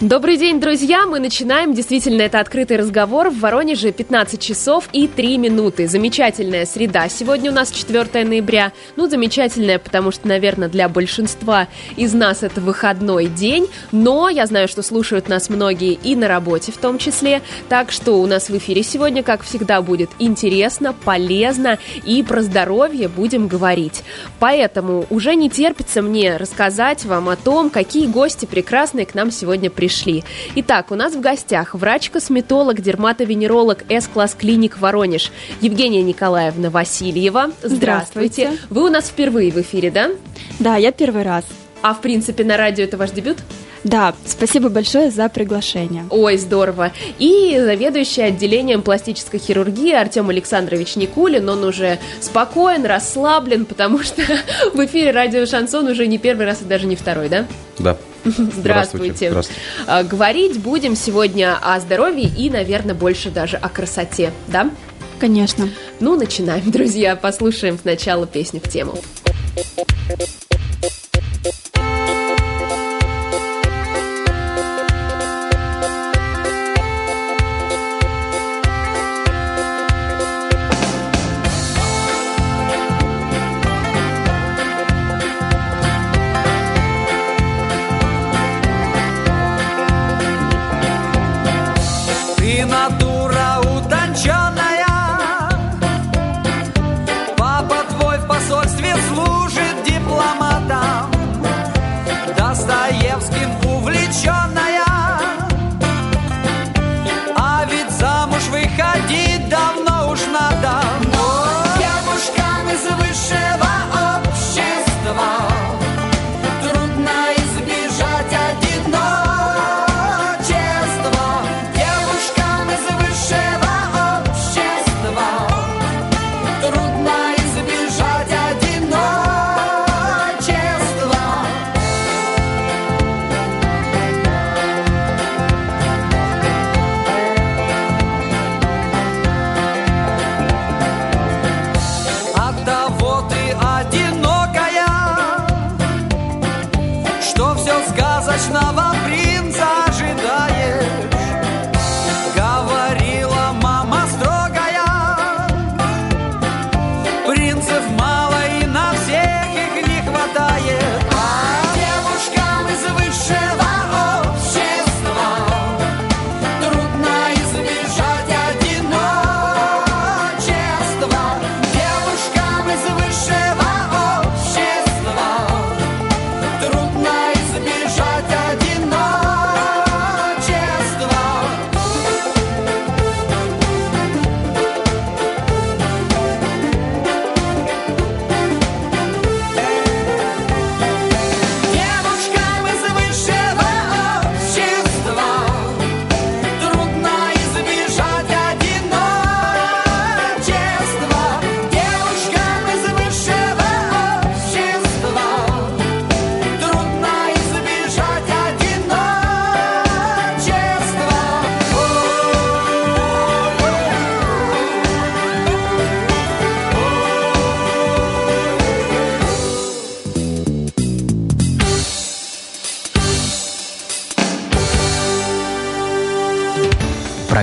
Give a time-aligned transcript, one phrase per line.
[0.00, 1.06] Добрый день, друзья!
[1.06, 1.74] Мы начинаем.
[1.74, 3.30] Действительно, это открытый разговор.
[3.30, 5.88] В Воронеже 15 часов и 3 минуты.
[5.88, 7.08] Замечательная среда.
[7.08, 8.70] Сегодня у нас 4 ноября.
[8.94, 11.66] Ну, замечательная, потому что, наверное, для большинства
[11.96, 13.66] из нас это выходной день.
[13.90, 17.42] Но я знаю, что слушают нас многие и на работе в том числе.
[17.68, 23.08] Так что у нас в эфире сегодня, как всегда, будет интересно, полезно и про здоровье
[23.08, 24.04] будем говорить.
[24.38, 29.70] Поэтому уже не терпится мне рассказать вам о том, какие гости прекрасные к нам сегодня
[29.70, 30.22] пришли пришли.
[30.56, 37.52] Итак, у нас в гостях врач-косметолог, дерматовенеролог С-класс клиник Воронеж Евгения Николаевна Васильева.
[37.62, 38.48] Здравствуйте.
[38.48, 38.50] Здравствуйте.
[38.68, 40.10] Вы у нас впервые в эфире, да?
[40.58, 41.44] Да, я первый раз.
[41.80, 43.38] А в принципе на радио это ваш дебют?
[43.84, 46.04] Да, спасибо большое за приглашение.
[46.10, 46.92] Ой, здорово.
[47.18, 54.22] И заведующий отделением пластической хирургии Артем Александрович Никулин, он уже спокоен, расслаблен, потому что
[54.74, 57.46] в эфире радио Шансон уже не первый раз и даже не второй, да?
[57.78, 57.96] Да.
[58.24, 58.50] Здравствуйте.
[58.60, 59.30] Здравствуйте.
[59.30, 59.60] Здравствуйте.
[59.86, 64.70] А, говорить будем сегодня о здоровье и, наверное, больше даже о красоте, да?
[65.18, 65.68] Конечно.
[66.00, 67.16] Ну, начинаем, друзья.
[67.16, 68.98] Послушаем сначала песню в тему.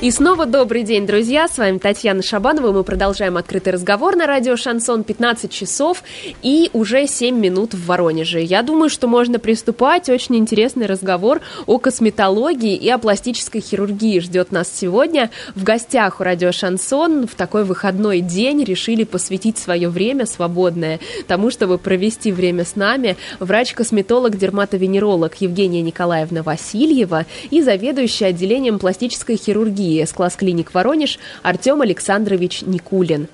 [0.00, 1.46] И снова добрый день, друзья.
[1.46, 2.72] С вами Татьяна Шабанова.
[2.72, 6.02] Мы продолжаем открытый разговор на радио Шансон 15 часов
[6.40, 8.40] и уже 7 минут в Воронеже.
[8.40, 10.08] Я думаю, что можно приступать.
[10.08, 15.28] Очень интересный разговор о косметологии и о пластической хирургии ждет нас сегодня.
[15.54, 21.50] В гостях у радио Шансон в такой выходной день решили посвятить свое время свободное тому,
[21.50, 29.89] чтобы провести время с нами врач-косметолог, дерматовенеролог Евгения Николаевна Васильева и заведующая отделением пластической хирургии
[29.90, 33.28] хирургии С-класс клиник Воронеж Артем Александрович Никулин.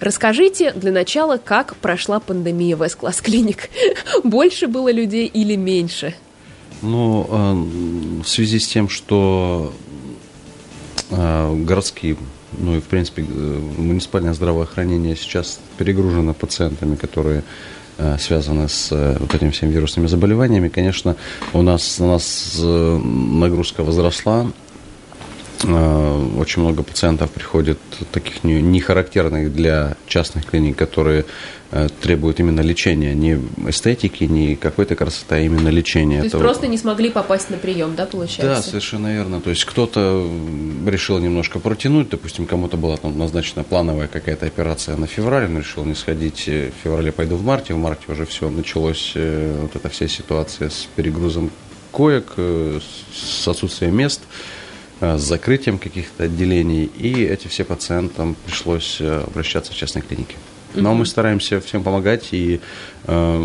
[0.00, 3.70] Расскажите для начала, как прошла пандемия в С-класс клиник.
[4.24, 6.14] Больше было людей или меньше?
[6.82, 9.72] Ну, э, в связи с тем, что
[11.10, 12.16] э, городские,
[12.58, 17.42] ну и в принципе э, муниципальное здравоохранение сейчас перегружено пациентами, которые
[18.18, 18.90] связаны с
[19.20, 21.14] вот этими всеми вирусными заболеваниями, конечно,
[21.52, 24.61] у нас, у нас нагрузка возросла, Э,
[25.64, 27.78] очень много пациентов приходит
[28.10, 31.24] таких не, не характерных для частных клиник, которые
[31.70, 36.18] э, требуют именно лечения, не эстетики, не какой-то красоты, а именно лечения.
[36.18, 38.42] То есть Это просто не смогли попасть на прием, да, получается?
[38.42, 39.40] Да, совершенно верно.
[39.40, 40.28] То есть кто-то
[40.86, 45.84] решил немножко протянуть, допустим, кому-то была там назначена плановая какая-то операция на февраль, он решил
[45.84, 49.88] не сходить э, в феврале, пойду в марте, в марте уже все, началась вот эта
[49.88, 51.50] вся ситуация с перегрузом
[51.92, 54.22] коек, с отсутствием мест.
[55.02, 60.36] Э, с закрытием каких-то отделений, и эти все пациентам пришлось э, обращаться в частные клиники.
[60.74, 62.60] Но мы стараемся всем помогать, и,
[63.06, 63.36] э,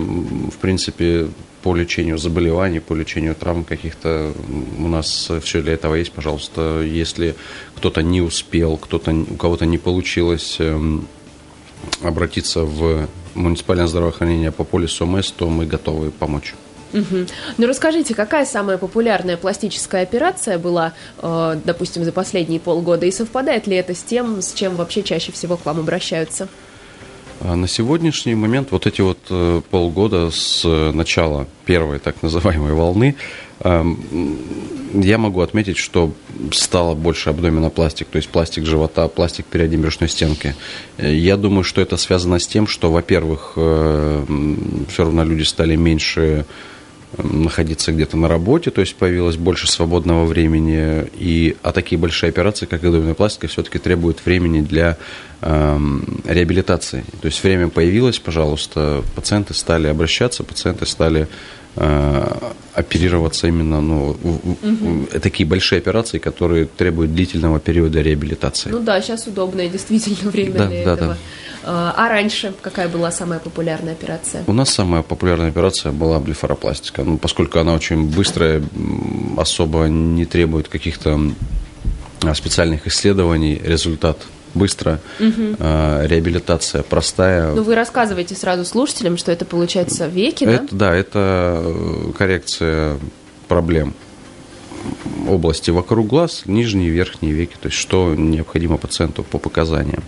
[0.53, 1.27] в принципе,
[1.63, 4.33] по лечению заболеваний, по лечению травм каких-то
[4.77, 6.11] у нас все для этого есть.
[6.11, 7.35] Пожалуйста, если
[7.75, 11.07] кто-то не успел, кто-то, у кого-то не получилось эм,
[12.03, 16.53] обратиться в муниципальное здравоохранение по полису МС, то мы готовы помочь.
[16.93, 17.27] Угу.
[17.57, 23.67] Ну расскажите, какая самая популярная пластическая операция была, э, допустим, за последние полгода, и совпадает
[23.67, 26.47] ли это с тем, с чем вообще чаще всего к вам обращаются?
[27.39, 30.63] А на сегодняшний момент вот эти вот э, полгода с
[30.93, 33.15] начала первой так называемой волны
[33.59, 34.39] эм,
[34.93, 36.11] я могу отметить, что
[36.51, 40.55] стало больше абдоминопластик, то есть пластик живота, пластик передней брюшной стенки.
[40.97, 44.25] Я думаю, что это связано с тем, что, во-первых, э,
[44.89, 46.45] все равно люди стали меньше
[47.17, 52.65] находиться где-то на работе, то есть появилось больше свободного времени, и, а такие большие операции,
[52.65, 54.97] как абдоминальная пластика, все-таки требуют времени для
[55.41, 55.79] э,
[56.25, 57.05] реабилитации.
[57.21, 61.27] То есть время появилось, пожалуйста, пациенты стали обращаться, пациенты стали
[61.77, 65.19] оперироваться именно, ну, угу.
[65.21, 68.69] такие большие операции, которые требуют длительного периода реабилитации.
[68.69, 71.17] Ну да, сейчас удобное действительно время да, для да, этого.
[71.63, 71.93] Да.
[71.97, 74.43] А раньше какая была самая популярная операция?
[74.47, 77.03] У нас самая популярная операция была блефаропластика.
[77.03, 78.61] Ну, поскольку она очень быстрая,
[79.37, 81.19] особо не требует каких-то
[82.33, 84.17] специальных исследований, результат
[84.53, 85.55] быстро, угу.
[85.59, 87.53] реабилитация простая.
[87.53, 90.89] Ну, вы рассказываете сразу слушателям, что это получается веки, это, да?
[90.89, 92.99] Да, это э, коррекция
[93.47, 93.93] проблем
[95.27, 100.03] области вокруг глаз, нижние и верхние веки, то есть что необходимо пациенту по показаниям.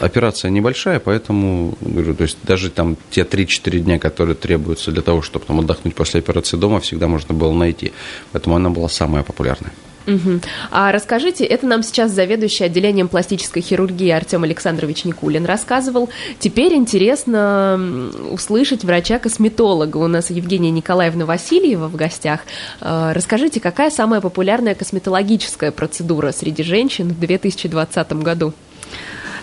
[0.00, 5.22] Операция небольшая, поэтому, говорю, то есть даже там те 3-4 дня, которые требуются для того,
[5.22, 7.92] чтобы там отдохнуть после операции дома, всегда можно было найти.
[8.32, 9.72] Поэтому она была самая популярная.
[10.06, 10.40] Угу.
[10.70, 16.08] А расскажите, это нам сейчас заведующий отделением пластической хирургии Артем Александрович Никулин рассказывал.
[16.38, 19.96] Теперь интересно услышать врача-косметолога.
[19.96, 22.40] У нас Евгения Николаевна Васильева в гостях.
[22.80, 28.52] А, расскажите, какая самая популярная косметологическая процедура среди женщин в 2020 году?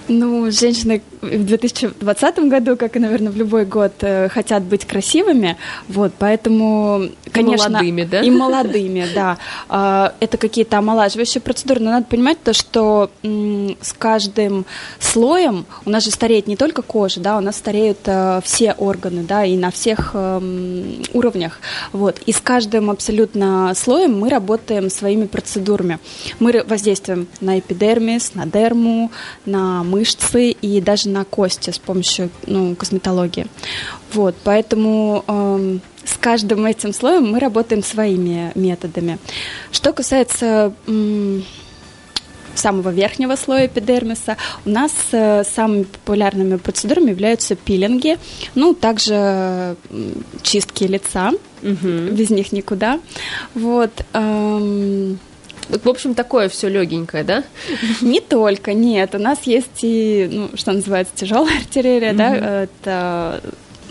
[0.07, 5.57] Ну, женщины в 2020 году, как и, наверное, в любой год, э, хотят быть красивыми,
[5.87, 7.67] вот, поэтому, конечно...
[7.67, 8.21] И молодыми, да?
[8.21, 9.37] И молодыми, да.
[9.69, 14.65] А, это какие-то омолаживающие процедуры, но надо понимать то, что с каждым
[14.99, 19.23] слоем у нас же стареет не только кожа, да, у нас стареют э, все органы,
[19.23, 21.59] да, и на всех эм, уровнях,
[21.93, 25.99] вот, и с каждым абсолютно слоем мы работаем своими процедурами.
[26.39, 29.11] Мы воздействуем на эпидермис, на дерму,
[29.45, 33.45] на мышцы и даже на кости с помощью ну, косметологии.
[34.13, 39.19] Вот, поэтому э, с каждым этим слоем мы работаем своими методами.
[39.71, 41.41] Что касается э,
[42.55, 48.17] самого верхнего слоя эпидермиса, у нас э, самыми популярными процедурами являются пилинги,
[48.55, 49.75] ну, также э,
[50.41, 51.31] чистки лица,
[51.61, 51.87] угу.
[52.11, 52.99] без них никуда.
[53.53, 53.91] Вот.
[54.13, 55.15] Э,
[55.69, 57.43] в общем, такое все легенькое, да?
[58.01, 59.15] Не только, нет.
[59.15, 62.15] У нас есть и, ну, что называется, тяжелая артиллерия, mm-hmm.
[62.15, 63.41] да, это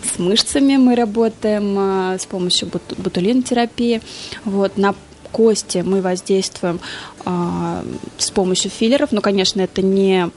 [0.03, 4.01] с мышцами мы работаем а, с помощью бут- ботулинотерапии.
[4.45, 4.95] Вот, на
[5.31, 6.79] кости мы воздействуем
[7.25, 7.83] а,
[8.17, 9.11] с помощью филлеров.
[9.11, 10.29] Ну, конечно, это не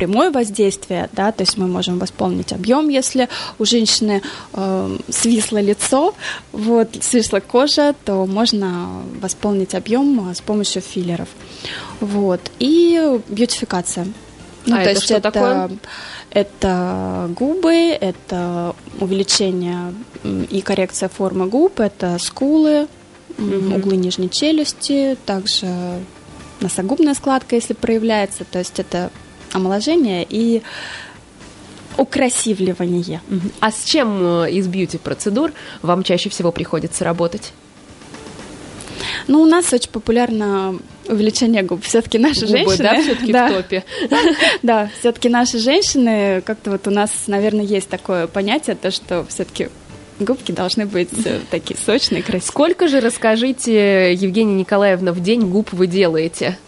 [0.00, 3.28] прямое воздействие, да, то есть мы можем восполнить объем, если
[3.58, 4.22] у женщины
[4.54, 6.14] э, свисло лицо,
[6.52, 11.28] вот, свисла кожа, то можно восполнить объем э, с помощью филлеров.
[12.00, 12.40] Вот.
[12.60, 14.06] И бьютификация.
[14.64, 15.70] Ну, а то это есть что это, такое?
[16.30, 19.92] Это губы, это увеличение
[20.24, 22.88] и коррекция формы губ, это скулы,
[23.36, 23.74] угу.
[23.76, 25.66] углы нижней челюсти, также
[26.60, 29.10] носогубная складка, если проявляется, то есть это
[29.52, 30.62] омоложение и
[31.96, 33.20] украсивливание.
[33.60, 35.52] А с чем э, из бьюти-процедур
[35.82, 37.52] вам чаще всего приходится работать?
[39.26, 41.82] Ну, у нас очень популярно увеличение губ.
[41.84, 42.78] Все-таки наши Губы, женщины...
[42.78, 43.48] да, все-таки да.
[43.48, 43.84] в топе.
[44.62, 49.68] Да, все-таки наши женщины, как-то вот у нас, наверное, есть такое понятие, то, что все-таки
[50.18, 52.48] губки должны быть э, такие сочные, красивые.
[52.48, 56.58] Сколько же, расскажите, Евгения Николаевна, в день губ вы делаете?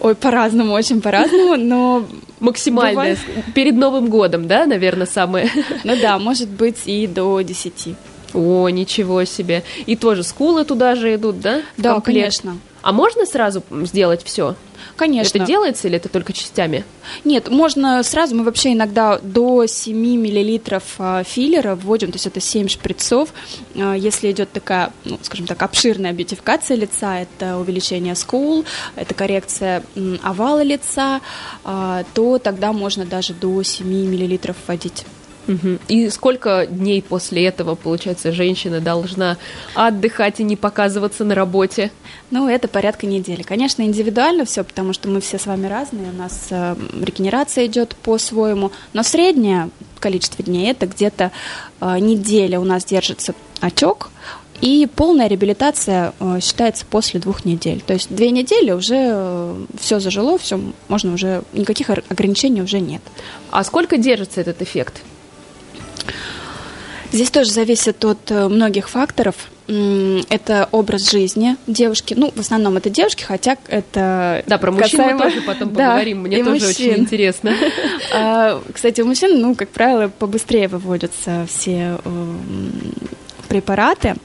[0.00, 2.06] Ой, по-разному, очень по-разному, но...
[2.40, 2.92] Максимальное.
[2.94, 3.18] Бывает-
[3.54, 5.50] Перед Новым годом, да, наверное, самое?
[5.84, 7.94] Ну да, может быть и до 10.
[8.34, 9.62] О, ничего себе.
[9.86, 11.62] И тоже скулы туда же идут, да?
[11.76, 12.04] Да, комплект?
[12.42, 12.58] конечно.
[12.86, 14.54] А можно сразу сделать все?
[14.94, 15.38] Конечно.
[15.38, 16.84] Это делается или это только частями?
[17.24, 22.38] Нет, можно сразу, мы вообще иногда до 7 миллилитров а, филлера вводим, то есть это
[22.38, 23.30] 7 шприцов.
[23.74, 28.64] А, Если идет такая, ну, скажем так, обширная бьютификация лица, это увеличение скул,
[28.94, 29.82] это коррекция
[30.22, 31.22] овала лица,
[31.64, 35.04] а, то тогда можно даже до 7 миллилитров вводить.
[35.88, 39.36] И сколько дней после этого, получается, женщина должна
[39.74, 41.90] отдыхать и не показываться на работе?
[42.30, 43.42] Ну, это порядка недели.
[43.42, 47.94] Конечно, индивидуально все, потому что мы все с вами разные, у нас э, регенерация идет
[47.96, 51.30] по-своему, но среднее количество дней это где-то
[51.80, 54.08] э, неделя у нас держится отек,
[54.60, 57.82] и полная реабилитация э, считается после двух недель.
[57.86, 63.02] То есть две недели уже все зажило, все можно уже никаких ограничений уже нет.
[63.50, 65.02] А сколько держится этот эффект?
[67.12, 69.34] Здесь тоже зависит от э, многих факторов.
[69.68, 72.14] Это образ жизни девушки.
[72.16, 75.86] Ну, в основном это девушки, хотя это Да, про мужчин касаемо- мы тоже потом Да,
[75.90, 76.18] поговорим.
[76.22, 77.04] Мне и тоже очень мужчин.
[77.04, 77.54] интересно.
[78.12, 82.70] А, Кстати, у мужчин, ну, как правило, побыстрее выводятся все эм,
[83.46, 84.16] препараты.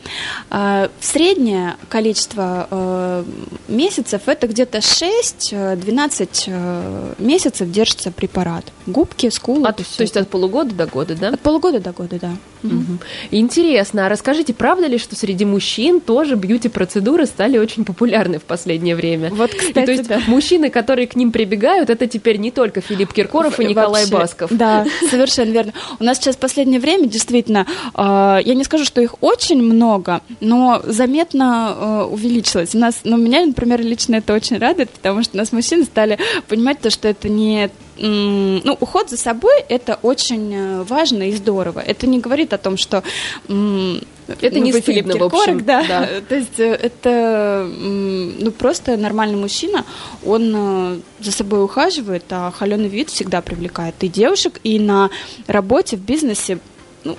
[0.50, 3.24] А, Среднее количество э,
[3.68, 8.66] месяцев это где-то 6-12 э, месяцев держится препарат.
[8.86, 9.68] Губки, скулы.
[9.68, 10.22] От- то есть это.
[10.22, 11.30] от полугода до года, да?
[11.30, 12.32] От полугода до года, да.
[12.64, 13.00] Мгм.
[13.32, 18.96] Интересно, а расскажите, правда ли, что среди мужчин тоже бьюти-процедуры стали очень популярны в последнее
[18.96, 19.32] время?
[19.32, 20.22] Вот, И кстати, то есть да.
[20.28, 24.52] мужчины, которые к ним прибегают, это теперь не только Филипп Киркоров и Николай Вообще, Басков.
[24.54, 25.74] Да, совершенно верно.
[26.00, 30.22] У нас сейчас в последнее время действительно, э, я не скажу, что их очень много,
[30.40, 32.76] но заметно э, увеличилось.
[32.76, 36.18] У нас, ну, меня, например, лично это очень радует, потому что у нас мужчины стали
[36.48, 41.80] понимать то, что это не ну, уход за собой это очень э, важно и здорово.
[41.86, 43.04] Это не говорит о том, что
[43.48, 45.84] Это ну, не Филипп общем, да.
[45.88, 46.10] да.
[46.30, 49.86] То есть э, это ну просто нормальный мужчина,
[50.26, 55.12] он э, за собой ухаживает, а холеный вид всегда привлекает и девушек, и на
[55.46, 56.58] работе, в бизнесе.
[57.04, 57.18] Ну,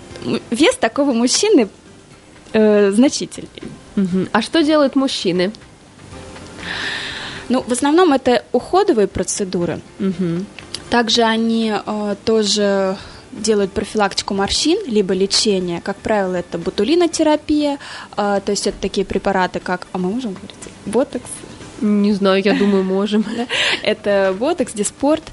[0.50, 1.68] вес такого мужчины
[2.52, 3.48] э, значительный.
[3.96, 4.28] Мгм.
[4.32, 5.52] А что делают мужчины?
[7.48, 9.80] Ну, в основном это уходовые процедуры.
[9.98, 10.46] Мгм.
[10.90, 12.96] Также они э, тоже
[13.32, 15.80] делают профилактику морщин, либо лечение.
[15.80, 17.78] Как правило, это ботулинотерапия,
[18.16, 19.86] э, то есть это такие препараты, как...
[19.92, 20.56] А мы можем говорить?
[20.86, 21.30] Ботокс,
[21.82, 23.24] Не знаю, я думаю, можем.
[23.82, 25.24] Это ботокс, диспорт.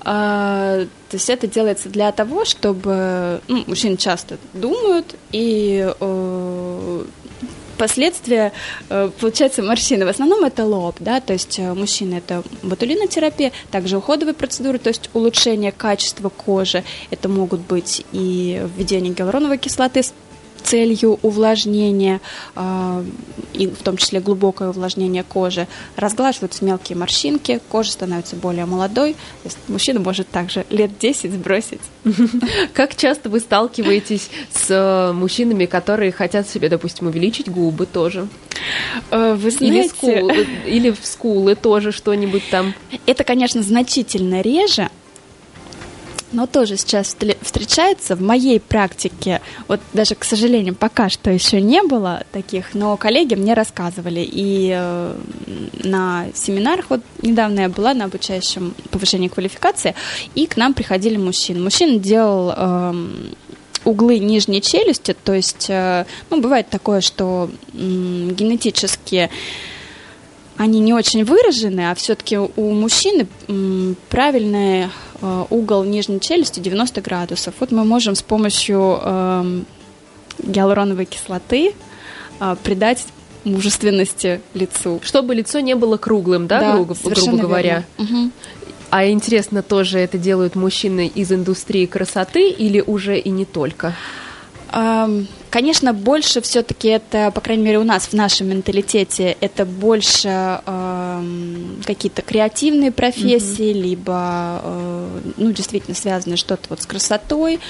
[0.00, 5.88] А, То есть это делается для того, чтобы ну, мужчины часто думают и
[7.82, 8.52] последствия,
[8.90, 10.04] э, получается, морщины.
[10.04, 14.88] В основном это лоб, да, то есть э, мужчины это ботулинотерапия, также уходовые процедуры, то
[14.88, 16.84] есть улучшение качества кожи.
[17.10, 20.02] Это могут быть и введение гиалуроновой кислоты
[20.62, 22.20] целью увлажнения,
[22.54, 23.04] а,
[23.52, 25.66] и в том числе глубокое увлажнение кожи,
[25.96, 31.80] разглаживаются мелкие морщинки, кожа становится более молодой, то есть мужчина может также лет 10 сбросить.
[32.72, 38.28] Как часто вы сталкиваетесь с э, мужчинами, которые хотят себе, допустим, увеличить губы тоже?
[39.10, 42.74] Э, Вы Или знаете, скулы, или в скулы тоже что-нибудь там?
[43.06, 44.88] это, конечно, значительно реже,
[46.32, 49.40] но тоже сейчас встре- встречается в моей практике.
[49.68, 54.20] Вот даже, к сожалению, пока что еще не было таких, но коллеги мне рассказывали.
[54.20, 55.16] И э,
[55.84, 59.94] на семинарах, вот недавно я была на обучающем повышении квалификации,
[60.34, 61.60] и к нам приходили мужчины.
[61.60, 63.34] Мужчина делал эм,
[63.84, 69.30] углы нижней челюсти, то есть, э, ну, бывает такое, что м, генетически
[70.56, 73.94] они не очень выражены, а все-таки у мужчины э,
[75.50, 77.54] угол нижней челюсти 90 градусов.
[77.60, 79.66] Вот мы можем с помощью эм,
[80.38, 81.74] гиалуроновой кислоты
[82.40, 83.04] э, придать
[83.44, 85.00] мужественности лицу.
[85.02, 87.84] Чтобы лицо не было круглым, да, грубо, совершенно грубо говоря?
[87.98, 88.12] верно.
[88.12, 88.32] Мгм.
[88.90, 93.94] А интересно, тоже это делают мужчины из индустрии красоты или уже и не только?
[95.52, 101.76] Конечно, больше все-таки это, по крайней мере, у нас в нашем менталитете, это больше ам,
[101.84, 107.60] какие-то креативные профессии, либо, э, ну, действительно связанные что-то вот с красотой.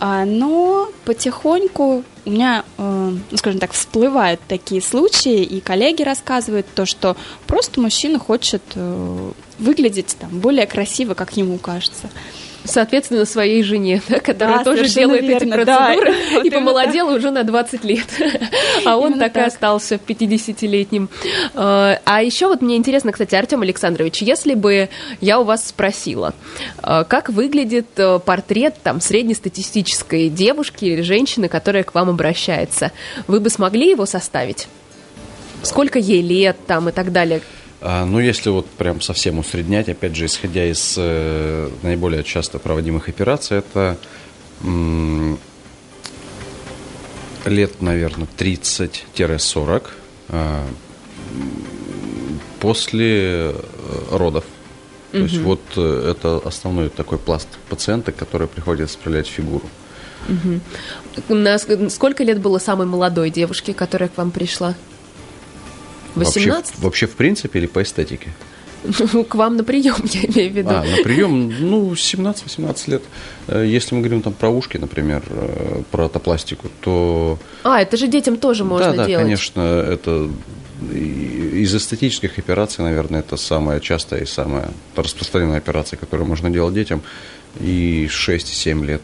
[0.00, 6.66] А, но потихоньку у меня, э, ну, скажем так, всплывают такие случаи, и коллеги рассказывают
[6.74, 12.10] то, что просто мужчина хочет э, выглядеть там более красиво, как ему кажется.
[12.68, 15.86] Соответственно, своей жене, да, которая Да, тоже делает эти верно, да.
[15.86, 18.06] процедуры Вот и именно помолодела уже на 20 лет.
[18.84, 19.46] А он Именно так и так.
[19.48, 21.08] остался 50-летним.
[21.54, 24.88] А а еще вот мне интересно, кстати, Артем Александрович, если бы
[25.20, 26.34] я у вас спросила,
[26.82, 32.92] а, как выглядит э, портрет там среднестатистической девушки или женщины, которая к вам обращается,
[33.26, 34.68] вы бы смогли его составить?
[35.62, 37.40] Сколько ей лет там и так далее?
[37.80, 43.08] А, ну, если вот прям совсем усреднять, опять же, исходя из э, наиболее часто проводимых
[43.08, 43.96] операций, это
[44.62, 45.38] м,
[47.44, 49.82] лет, наверное, 30-40
[50.30, 50.66] а,
[52.60, 53.54] после э,
[54.10, 54.44] родов.
[55.12, 59.64] То есть вот э, это основной такой пласт пациента, который приходит исправлять фигуру.
[61.28, 64.74] На ск- сколько лет было самой молодой девушке, которая к вам пришла?
[66.14, 66.48] 18?
[66.48, 68.30] Вообще, вообще, в принципе, или по эстетике?
[69.12, 70.70] Ну, к вам на прием, я имею в виду.
[70.70, 73.02] А, на прием, ну, 17-18 лет.
[73.48, 77.38] Э, Если мы говорим там про ушки, например, э, про атопластику, то...
[77.64, 79.24] А, это же детям тоже можно да, да, делать.
[79.24, 80.30] конечно, это
[80.92, 87.02] из эстетических операций, наверное, это самая частая и самая распространенная операция, которую можно делать детям.
[87.60, 89.02] И 6-7 лет.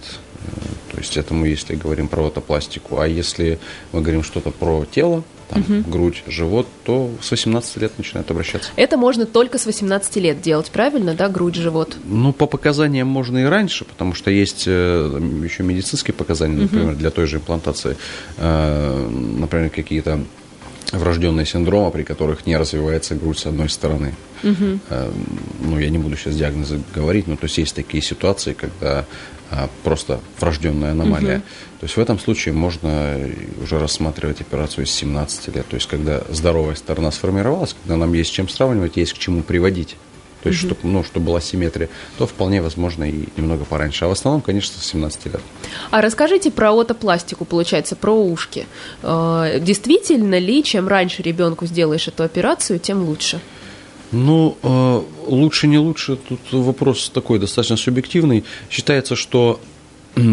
[0.93, 2.99] То есть это мы, если говорим про атопластику.
[3.01, 3.59] А если
[3.93, 8.71] мы говорим что-то про тело, там, грудь, живот, то с 18 лет начинают обращаться.
[8.77, 11.97] Это можно только с 18 лет делать, правильно, да, грудь, живот?
[12.05, 17.11] Ну, по показаниям можно и раньше, потому что есть э, еще медицинские показания, например, для
[17.11, 17.97] той же имплантации,
[18.39, 20.21] э, например, какие-то
[20.93, 24.15] врожденные синдромы, при которых не развивается грудь с одной стороны.
[24.43, 25.11] Э,
[25.61, 29.07] ну, я не буду сейчас диагнозы говорить, но то есть есть такие ситуации, когда
[29.57, 31.43] а, просто врожденная аномалия.
[31.79, 33.31] То есть в этом случае можно
[33.63, 35.67] уже рассматривать операцию с 17 лет.
[35.69, 39.43] То есть когда здоровая сторона сформировалась, когда нам есть с чем сравнивать, есть к чему
[39.43, 39.97] приводить.
[40.43, 44.05] То есть, чтобы, ну, чтобы была симметрия, то вполне возможно и немного пораньше.
[44.05, 45.41] А в основном, конечно, с 17 лет.
[45.91, 48.67] А расскажите про отопластику, получается, про ушки.
[49.03, 53.41] Э, Действительно ли, чем раньше ребенку сделаешь эту операцию, тем лучше?
[54.15, 58.45] Ну, э, лучше не лучше, тут вопрос такой достаточно субъективный.
[58.71, 59.61] Считается, что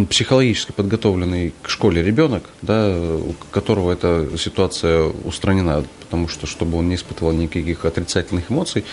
[0.09, 6.89] психологически подготовленный к школе ребенок, да, у которого эта ситуация устранена, потому что, чтобы он
[6.89, 8.83] не испытывал никаких отрицательных эмоций,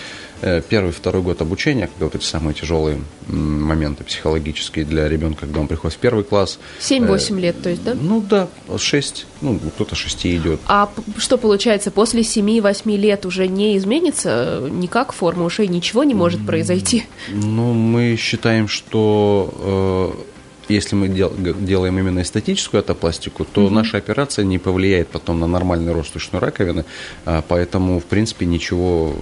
[0.42, 5.60] э, первый, второй год обучения, когда вот эти самые тяжелые моменты психологические для ребенка, когда
[5.60, 6.58] он приходит в первый класс.
[6.80, 7.94] 7-8 лет, то есть, да?
[7.94, 10.60] Ну да, 6, ну кто-то 6 идет.
[10.66, 16.44] А что получается, после 7-8 лет уже не изменится никак форма ушей, ничего не может
[16.44, 17.04] произойти?
[17.28, 20.37] Ну, мы считаем, что э,
[20.70, 25.92] если мы дел- делаем именно эстетическую атопластику, то наша операция не повлияет потом на нормальный
[25.92, 26.84] рост ушной раковины,
[27.24, 29.14] а, поэтому, в принципе, ничего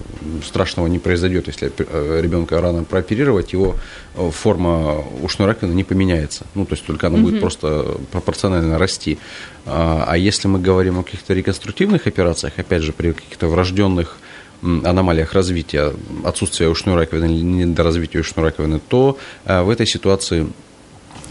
[0.45, 1.47] страшного не произойдет.
[1.47, 3.75] Если э, ребенка рано прооперировать, его
[4.15, 6.45] э, форма ушной раковины не поменяется.
[6.55, 9.17] Ну, то есть только она будет просто пропорционально расти.
[9.65, 14.17] А а если мы говорим о каких-то реконструктивных операциях, опять же, при каких-то врожденных
[14.61, 20.47] аномалиях развития, отсутствия ушной раковины или недоразвития ушной раковины, то э, в этой ситуации,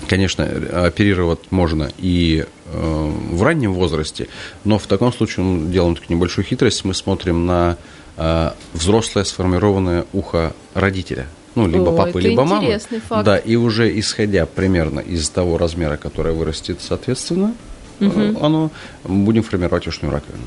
[0.09, 0.45] конечно,
[0.87, 4.29] оперировать можно и э, в раннем возрасте,
[4.65, 7.77] но в таком случае мы делаем такую небольшую хитрость, мы смотрим на
[8.17, 11.27] э, взрослое сформированное ухо родителя.
[11.55, 12.79] Ну, либо О, папы, либо мамы.
[13.09, 13.25] факт.
[13.25, 17.55] Да, и уже исходя примерно из того размера, который вырастет, соответственно,
[18.01, 18.71] э, оно
[19.05, 20.45] будем формировать ушную раковину.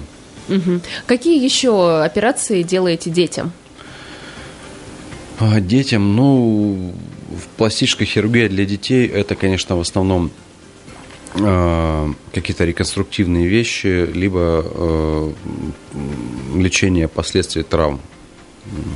[0.49, 0.81] Мгм.
[1.07, 3.51] Какие еще операции делаете детям?
[5.39, 6.93] А Детям, ну,
[7.29, 10.31] в пластической хирургии для детей это, конечно, в основном
[11.35, 15.31] э, какие-то реконструктивные вещи, либо э,
[16.55, 17.99] лечение последствий травм.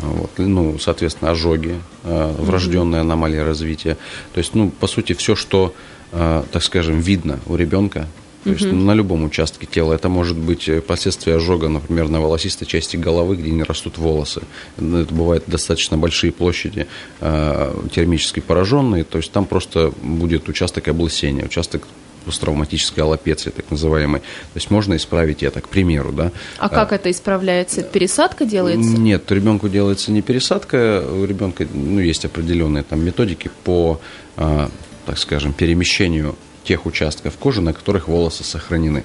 [0.02, 3.98] Вот, ну, соответственно, ожоги, э, врожденные аномалии развития.
[4.34, 5.74] То есть, ну, по сути, все, что,
[6.12, 8.08] так скажем, видно у ребенка,
[8.44, 9.94] то есть на любом участке тела.
[9.94, 14.42] Это может быть э, последствия ожога, например, на волосистой части головы, где не растут волосы.
[14.78, 16.88] Это бывают достаточно большие площади
[17.22, 19.04] э, термически пораженные.
[19.04, 21.88] То есть там просто будет участок облысения, участок
[22.26, 24.22] посттравматической аллопеции, так называемой.
[24.22, 26.32] То есть можно исправить это, к примеру, да.
[26.58, 27.84] А как это исправляется?
[27.84, 28.98] Пересадка делается?
[28.98, 34.00] Нет, ребенку делается не пересадка, у ребенка ну, есть определенные там методики по,
[34.38, 34.70] а,
[35.06, 39.04] так скажем, перемещению тех участков кожи, на которых волосы сохранены.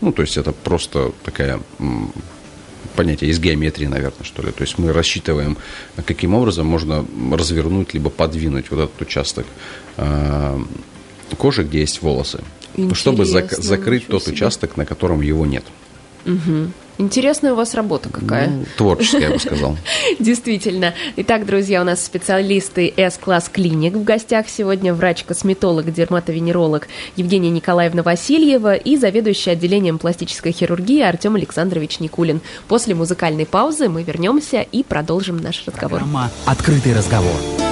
[0.00, 1.60] Ну, то есть это просто такая
[2.94, 4.50] понятие из геометрии, наверное, что ли.
[4.52, 5.56] То есть мы рассчитываем,
[6.06, 9.46] каким образом можно развернуть либо подвинуть вот этот участок
[9.96, 10.60] а,
[11.36, 12.42] кожи, где есть волосы,
[12.92, 14.32] чтобы зак- Интересно, закрыть тот себе.
[14.34, 15.64] участок, на котором его нет.
[16.26, 16.70] Угу.
[16.98, 18.48] Интересная у вас работа какая.
[18.48, 19.76] Ну, творческая, я бы сказал.
[20.18, 20.94] Действительно.
[21.16, 24.94] Итак, друзья, у нас специалисты S-класс клиник в гостях сегодня.
[24.94, 32.40] Врач-косметолог, дерматовенеролог Евгения Николаевна Васильева и заведующий отделением пластической хирургии Артем Александрович Никулин.
[32.66, 36.00] После музыкальной паузы мы вернемся и продолжим наш разговор.
[36.00, 37.65] Программа «Открытый разговор».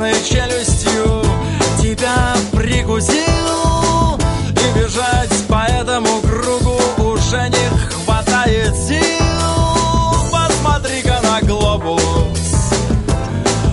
[0.00, 1.22] Железной челюстью
[1.80, 4.16] тебя прикусил
[4.50, 6.80] И бежать по этому кругу
[7.12, 9.00] уже не хватает сил.
[10.32, 12.00] Посмотри-ка на глобус.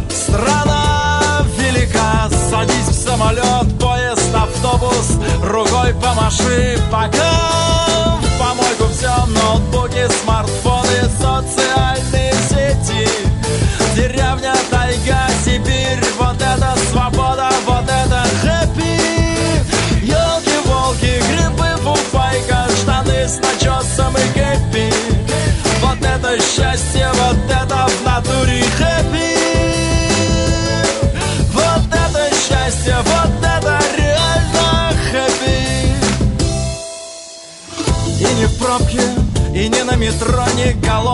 [0.10, 5.18] Страна велика, садись в самолет, поезд, автобус.
[5.44, 8.18] Рукой помаши, пока.
[8.22, 10.77] В помойку все Ноутбуки, смартфоны,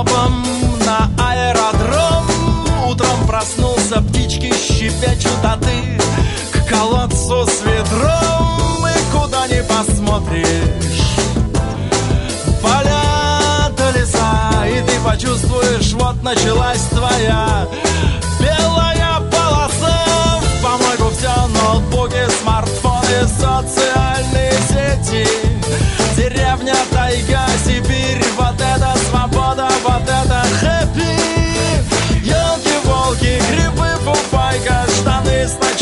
[0.03, 0.43] галопом
[0.85, 2.25] на аэродром.
[2.87, 5.99] Утром проснулся, птички щебечут, а ты
[6.51, 8.85] к колодцу с ведром.
[8.87, 11.15] И куда не посмотришь
[12.61, 17.67] Поля до леса, и ты почувствуешь, вот началась твоя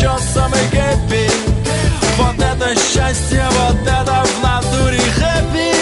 [0.02, 1.32] штаны с начесом и кэппи
[2.18, 5.74] Вот это счастье, вот это в натуре хэппи.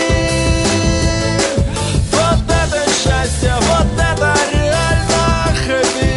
[2.12, 6.12] Вот это счастье, вот это реально хэппи.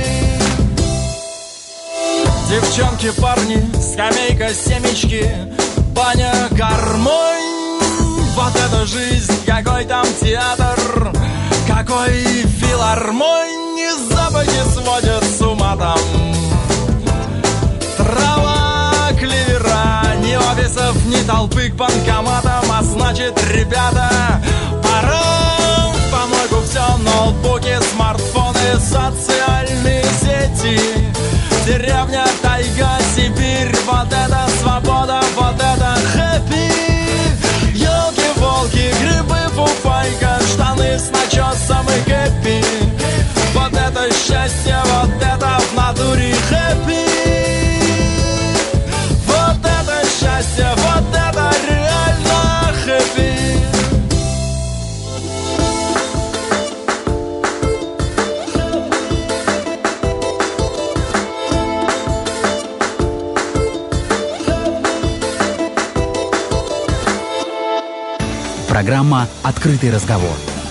[2.51, 5.35] Девчонки, парни, скамейка, семечки,
[5.95, 7.81] баня, гармонь.
[8.35, 11.13] Вот это жизнь, какой там театр,
[11.69, 12.25] какой
[12.61, 13.51] филармонь.
[14.11, 16.52] Запахи сводят с ума там
[20.63, 24.11] клевера, ни толпы к банкоматам А значит, ребята,
[24.83, 30.81] пора в помойку все Ноутбуки, смартфоны, социальные сети
[31.67, 36.73] Деревня, тайга, Сибирь Вот это свобода, вот это хэппи.
[37.75, 41.11] Елки-волки, грибы, фуфайка Штаны с
[69.63, 70.62] «Открытый разговор».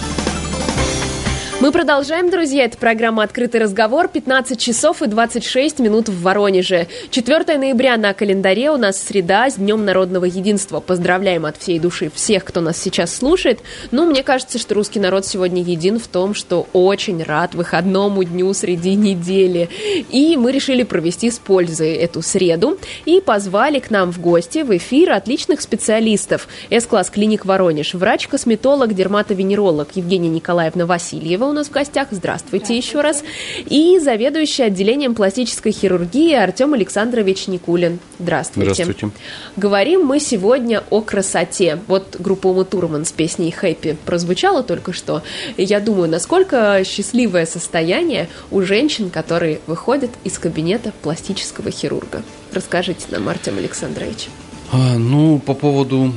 [1.61, 2.65] Мы продолжаем, друзья.
[2.65, 4.07] Это программа «Открытый разговор».
[4.07, 6.87] 15 часов и 26 минут в Воронеже.
[7.11, 10.79] 4 ноября на календаре у нас среда с Днем народного единства.
[10.79, 13.59] Поздравляем от всей души всех, кто нас сейчас слушает.
[13.91, 18.51] Ну, мне кажется, что русский народ сегодня един в том, что очень рад выходному дню
[18.55, 19.69] среди недели.
[20.09, 24.75] И мы решили провести с пользой эту среду и позвали к нам в гости в
[24.75, 26.47] эфир отличных специалистов.
[26.71, 32.07] С-класс клиник Воронеж, врач-косметолог, дерматовенеролог Евгения Николаевна Васильева у нас в гостях.
[32.11, 33.23] Здравствуйте, еще раз.
[33.65, 37.99] И заведующий отделением пластической хирургии Артем Александрович Никулин.
[38.19, 38.83] Здравствуйте.
[38.83, 39.15] Здравствуйте.
[39.57, 41.79] Говорим мы сегодня о красоте.
[41.87, 45.21] Вот группа Ума Турман с песней «Хэппи» прозвучала только что.
[45.57, 52.23] И я думаю, насколько счастливое состояние у женщин, которые выходят из кабинета пластического хирурга.
[52.53, 54.29] Расскажите нам, Артем Александрович.
[54.71, 56.13] А, ну, по поводу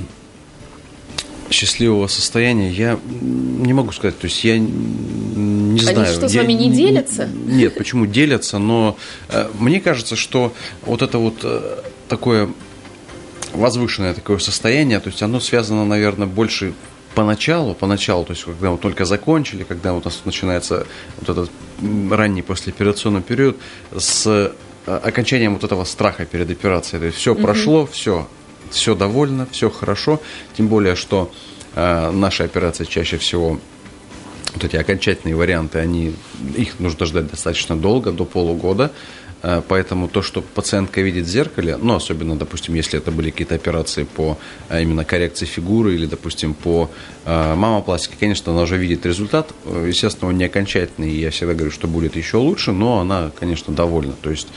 [1.50, 6.14] счастливого состояния я не могу сказать, то есть я не Они знаю.
[6.14, 7.26] что, с я вами не делятся?
[7.26, 8.96] Нет, почему делятся, но
[9.28, 10.52] э, мне кажется, что
[10.86, 12.48] вот это вот э, такое
[13.52, 16.74] возвышенное такое состояние, то есть оно связано, наверное, больше
[17.14, 20.86] поначалу, поначалу, то есть когда мы только закончили, когда у нас начинается
[21.20, 21.50] вот этот
[22.10, 23.56] ранний послеоперационный период
[23.96, 24.52] с э,
[24.86, 27.00] окончанием вот этого страха перед операцией.
[27.00, 28.28] То есть все прошло, все,
[28.74, 30.20] все довольно, все хорошо,
[30.56, 31.32] тем более, что
[31.74, 33.60] э, наши операции чаще всего
[34.54, 36.14] вот эти окончательные варианты, они,
[36.56, 38.92] их нужно ждать достаточно долго, до полугода.
[39.42, 43.54] Э, поэтому то, что пациентка видит в зеркале, ну, особенно, допустим, если это были какие-то
[43.54, 44.38] операции по
[44.70, 46.90] э, именно коррекции фигуры или, допустим, по
[47.26, 49.52] э, мамопластике, конечно, она уже видит результат.
[49.66, 53.74] Естественно, он не окончательный, и я всегда говорю, что будет еще лучше, но она, конечно,
[53.74, 54.14] довольна.
[54.22, 54.48] То есть,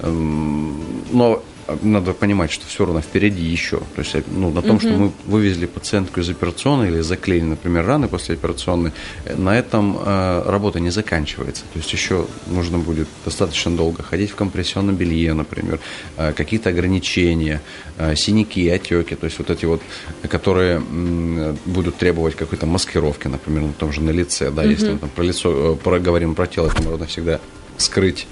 [0.00, 1.42] эм, но
[1.82, 3.78] надо понимать, что все равно впереди еще.
[3.94, 4.80] То есть, ну, на том, угу.
[4.80, 8.92] что мы вывезли пациентку из операционной или заклеили, например, раны после операционной,
[9.36, 11.62] на этом э, работа не заканчивается.
[11.72, 15.80] То есть еще нужно будет достаточно долго ходить в компрессионном белье, например,
[16.16, 17.60] э, какие-то ограничения,
[17.98, 19.82] э, синяки, отеки, то есть вот эти вот,
[20.28, 24.70] которые э, будут требовать какой-то маскировки, например, на том же на лице, да, угу.
[24.70, 27.40] если мы там про лицо, э, про, говорим про тело, то можно всегда
[27.76, 28.26] скрыть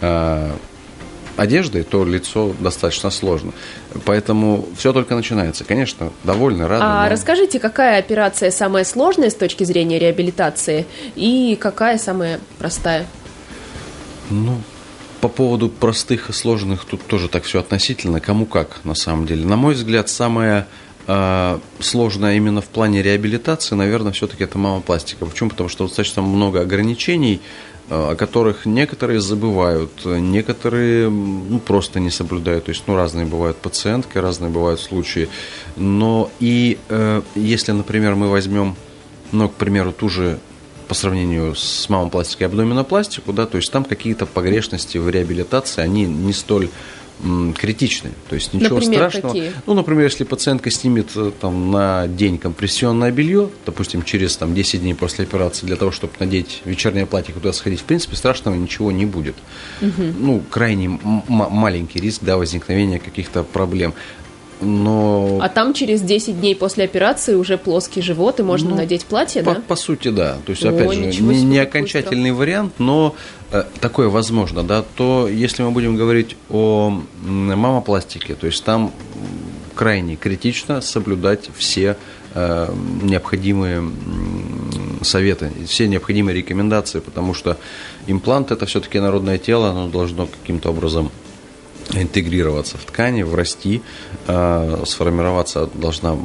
[0.00, 0.50] э,
[1.36, 3.52] одеждой, то лицо достаточно сложно.
[4.04, 5.64] Поэтому все только начинается.
[5.64, 6.84] Конечно, довольны, рады.
[6.84, 7.10] А но...
[7.10, 13.06] расскажите, какая операция самая сложная с точки зрения реабилитации и какая самая простая?
[14.30, 14.60] Ну,
[15.20, 19.44] по поводу простых и сложных тут тоже так все относительно, кому как на самом деле.
[19.44, 20.66] На мой взгляд, самое
[21.06, 25.26] э, сложное именно в плане реабилитации, наверное, все-таки это мамопластика.
[25.26, 25.50] Почему?
[25.50, 27.40] Потому что достаточно много ограничений,
[27.90, 32.66] о которых некоторые забывают, некоторые ну, просто не соблюдают.
[32.66, 35.28] То есть, ну, разные бывают пациентки, разные бывают случаи.
[35.76, 38.76] Но и э, если, например, мы возьмем,
[39.32, 40.38] ну, к примеру, ту же
[40.86, 46.04] по сравнению с мамопластикой и абдоминопластику, да, то есть там какие-то погрешности в реабилитации, они
[46.04, 46.68] не столь
[47.56, 48.10] критичны.
[48.28, 49.34] То есть ничего например, страшного.
[49.34, 49.52] Какие?
[49.66, 54.80] Ну, например, если пациентка снимет э, там, на день компрессионное белье, допустим, через там, 10
[54.80, 58.90] дней после операции, для того, чтобы надеть вечернее платье куда сходить, в принципе, страшного ничего
[58.90, 59.34] не будет.
[59.80, 60.02] Угу.
[60.18, 63.94] Ну, крайне маленький риск да, возникновения каких-то проблем
[64.60, 65.38] но...
[65.40, 69.42] А там через 10 дней после операции уже плоский живот, и можно ну, надеть платье,
[69.42, 69.62] по, да?
[69.66, 70.36] По сути, да.
[70.44, 73.14] То есть, О, опять же, не, не окончательный вариант, но
[73.52, 74.84] э, такое возможно, да.
[74.96, 78.92] То, если мы будем говорить о мамопластике, то есть там
[79.74, 81.96] крайне критично соблюдать все
[82.34, 83.82] э, необходимые
[85.02, 87.56] советы, все необходимые рекомендации, потому что
[88.06, 91.10] имплант это все-таки народное тело, оно должно каким-то образом
[91.94, 93.82] интегрироваться в ткани, врасти,
[94.26, 96.16] э, сформироваться должна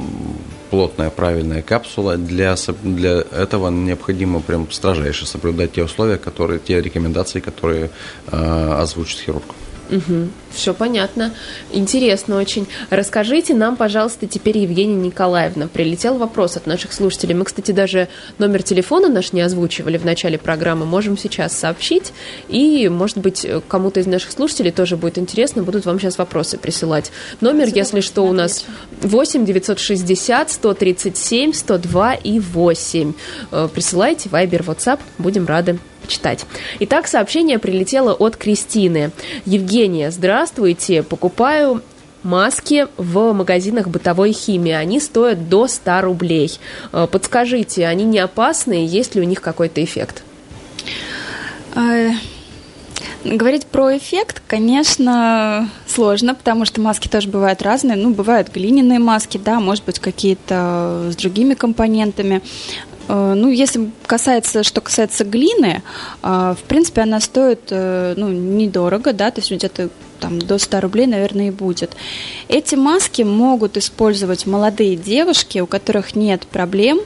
[0.70, 2.18] плотная правильная капсула.
[2.18, 7.90] Для, для этого необходимо прям строжайше соблюдать те условия, которые, те рекомендации, которые
[8.32, 9.46] э, озвучит хирург.
[9.90, 10.30] Угу.
[10.52, 11.34] Все понятно.
[11.72, 12.68] Интересно очень.
[12.90, 15.68] Расскажите нам, пожалуйста, теперь, Евгения Николаевна.
[15.68, 17.36] Прилетел вопрос от наших слушателей.
[17.36, 20.86] Мы, кстати, даже номер телефона наш не озвучивали в начале программы.
[20.86, 22.14] Можем сейчас сообщить.
[22.48, 25.62] И, может быть, кому-то из наших слушателей тоже будет интересно.
[25.62, 27.12] Будут вам сейчас вопросы присылать.
[27.42, 28.66] Номер, Спасибо, если что, у нас
[29.02, 33.14] 8 960 137 102 и 8.
[33.52, 35.00] Э, присылайте Вайбер, WhatsApp.
[35.18, 36.46] Будем рады читать.
[36.80, 39.12] Итак, сообщение прилетело от Кристины.
[39.46, 41.04] Евгения, здравствуйте.
[41.04, 41.82] Покупаю
[42.26, 44.74] маски в магазинах бытовой химии.
[44.74, 46.60] Они стоят до 100 рублей.
[46.92, 48.86] Э, подскажите, они не опасные?
[48.86, 50.24] Есть ли у них какой-то эффект?
[51.76, 52.12] Э,
[53.24, 57.96] говорить про эффект, конечно, сложно, потому что маски тоже бывают разные.
[57.96, 62.42] Ну, бывают глиняные маски, да, может быть, какие-то с другими компонентами.
[63.08, 65.84] Э, ну, если касается, что касается глины,
[66.24, 69.90] э, в принципе, она стоит, э, ну, недорого, да, то есть где-то
[70.20, 71.96] там до 100 рублей, наверное, и будет.
[72.48, 77.00] Эти маски могут использовать молодые девушки, у которых нет проблем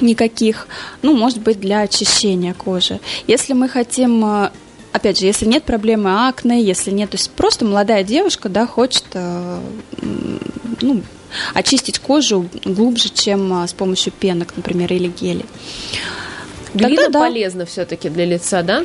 [0.00, 0.68] никаких,
[1.02, 3.00] ну, может быть, для очищения кожи.
[3.26, 4.50] Если мы хотим
[4.92, 9.04] опять же, если нет проблемы акне, если нет, то есть просто молодая девушка, да, хочет,
[9.12, 11.02] ну,
[11.54, 15.46] очистить кожу глубже, чем а, с помощью пенок, например, или гелей.
[16.74, 17.20] Глина Тогда, да.
[17.20, 18.84] полезна все-таки для лица, да?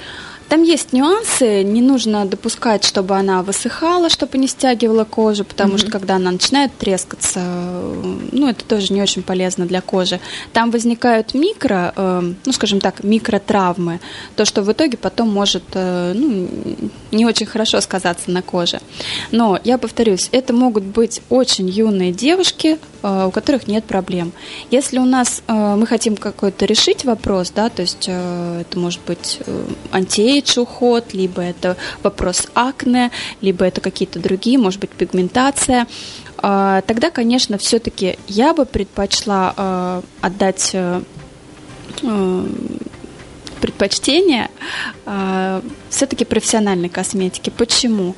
[0.54, 5.78] Там есть нюансы, не нужно допускать, чтобы она высыхала, чтобы не стягивала кожу, потому mm-hmm.
[5.80, 7.39] что когда она начинает трескаться,
[8.32, 10.20] ну, это тоже не очень полезно для кожи.
[10.52, 14.00] Там возникают микро, э, ну, скажем так, микротравмы,
[14.36, 16.48] то, что в итоге потом может, э, ну,
[17.12, 18.80] не очень хорошо сказаться на коже.
[19.32, 24.32] Но, я повторюсь, это могут быть очень юные девушки, э, у которых нет проблем.
[24.70, 29.02] Если у нас э, мы хотим какой-то решить вопрос, да, то есть э, это может
[29.08, 34.91] быть э, антиэйдж, age уход, либо это вопрос акне, либо это какие-то другие, может быть,
[34.91, 35.88] пигментация,
[36.45, 41.01] а, тогда, конечно, все-таки я бы предпочла а, отдать э,
[42.01, 42.45] э,
[43.62, 44.49] предпочтение
[45.89, 47.49] все-таки профессиональной косметике.
[47.49, 48.13] Почему?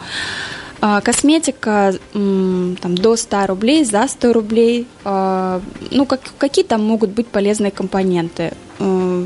[0.80, 4.88] Косметика там, до 100 рублей, за 100 рублей.
[5.04, 8.54] Ну, как, какие там могут быть полезные компоненты?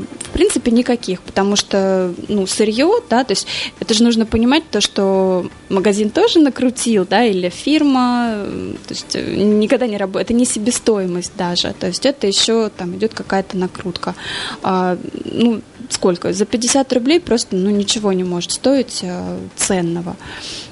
[0.00, 3.46] Э, в принципе, никаких, потому что, ну, сырье, да, то есть
[3.78, 8.46] это же нужно понимать то, что магазин тоже накрутил, да, или фирма,
[8.86, 12.96] то есть э, никогда не работает, это не себестоимость даже, то есть это еще там
[12.96, 14.14] идет какая-то накрутка.
[14.62, 16.32] А, ну, сколько?
[16.32, 20.16] За 50 рублей просто, ну, ничего не может стоить а, ценного.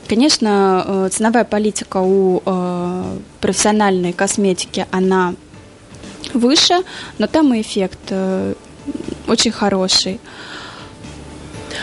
[0.08, 5.34] Конечно, э, ценовая политика у э, профессиональной косметики, она
[6.32, 6.82] выше,
[7.18, 8.54] но там и эффект э,
[9.28, 10.20] очень хороший.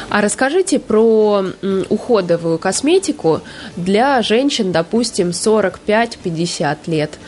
[0.10, 1.46] А расскажите про
[1.90, 3.42] уходовую косметику
[3.76, 7.20] для женщин, допустим, 45-50 лет.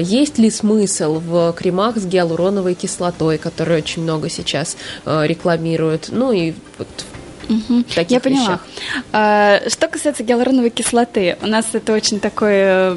[0.00, 6.08] Есть ли смысл в кремах с гиалуроновой кислотой, которые очень много сейчас рекламируют?
[6.10, 6.88] Ну и вот
[7.48, 7.84] Угу.
[7.94, 8.42] Таких Я поняла.
[8.42, 8.60] Вещах.
[9.12, 12.96] А, что касается гиалуроновой кислоты, у нас это очень такое,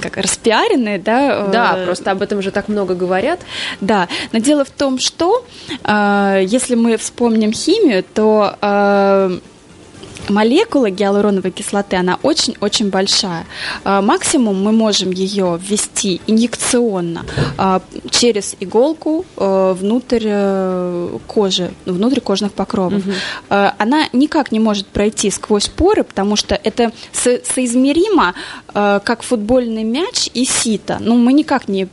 [0.00, 1.46] как распиаренное, да?
[1.48, 3.40] Да, э, просто об этом же так много говорят.
[3.80, 5.44] Да, но дело в том, что
[5.82, 9.38] а, если мы вспомним химию, то а,
[10.28, 13.46] молекула гиалуроновой кислоты, она очень-очень большая.
[13.84, 17.24] А, максимум мы можем ее ввести инъекционно
[17.58, 23.04] а, через иголку а, внутрь э, кожи, внутрь кожных покровов.
[23.04, 23.12] Угу.
[23.48, 28.34] Она никак не может пройти сквозь поры, потому что это со соизмеримо
[28.72, 30.98] как футбольный мяч и сито.
[31.00, 31.86] Ну, мы никак не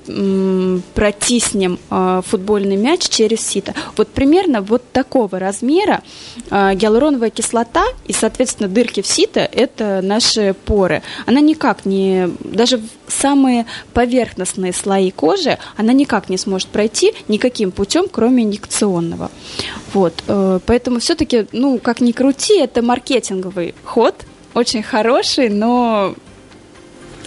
[0.93, 3.73] протиснем футбольный мяч через сито.
[3.97, 6.01] Вот примерно вот такого размера
[6.49, 11.01] гиалуроновая кислота из соответственно, дырки в сито– это наши поры.
[11.25, 17.71] Она никак не, даже в самые поверхностные слои кожи, она никак не сможет пройти никаким
[17.71, 19.31] путем, кроме инъекционного.
[19.93, 24.15] Вот, э, поэтому все-таки, ну, как ни крути, это маркетинговый ход,
[24.53, 26.13] очень хороший, но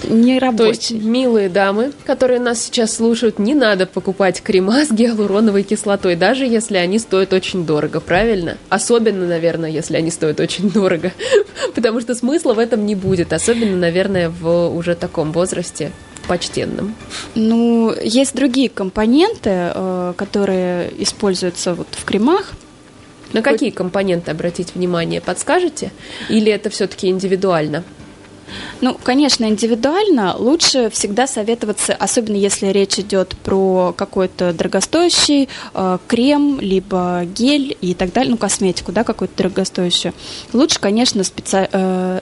[0.03, 0.59] не рабочий.
[0.59, 6.17] То есть, милые дамы, которые нас сейчас слушают, не надо покупать крема с гиалуроновой кислотой,
[6.17, 8.59] даже если они стоят очень дорого, правильно?
[8.69, 11.13] Особенно, наверное, если они стоят очень дорого,
[11.75, 15.93] потому что смысла в этом не будет, особенно, наверное, в уже таком возрасте
[16.27, 16.95] почтенным.
[17.35, 22.53] Ну, есть другие компоненты, э, которые используются вот в кремах,
[23.35, 25.91] на какие компоненты обратить внимание, подскажете?
[26.29, 27.83] Или это все-таки индивидуально?
[28.81, 36.59] Ну, конечно, индивидуально лучше всегда советоваться, особенно если речь идет про какой-то дорогостоящий э, крем,
[36.61, 40.15] либо гель и так далее, ну, косметику, да, какую-то дорогостоящую.
[40.53, 41.69] Лучше, конечно, специ...
[41.71, 42.21] э,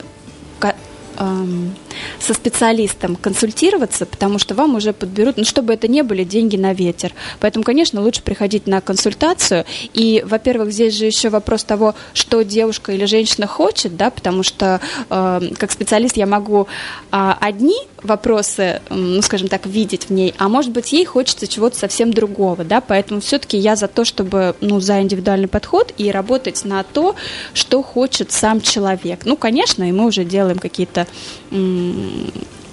[1.17, 6.73] со специалистом консультироваться, потому что вам уже подберут, ну, чтобы это не были деньги на
[6.73, 7.13] ветер.
[7.41, 9.65] Поэтому, конечно, лучше приходить на консультацию.
[9.93, 14.81] И, во-первых, здесь же еще вопрос того, что девушка или женщина хочет, да, потому что
[15.11, 16.67] э, как специалист я могу
[17.11, 21.79] э, одни вопросы, ну, скажем так, видеть в ней, а может быть, ей хочется чего-то
[21.79, 26.65] совсем другого, да, поэтому все-таки я за то, чтобы, ну, за индивидуальный подход и работать
[26.65, 27.15] на то,
[27.55, 29.21] что хочет сам человек.
[29.25, 31.07] Ну, конечно, и мы уже делаем какие-то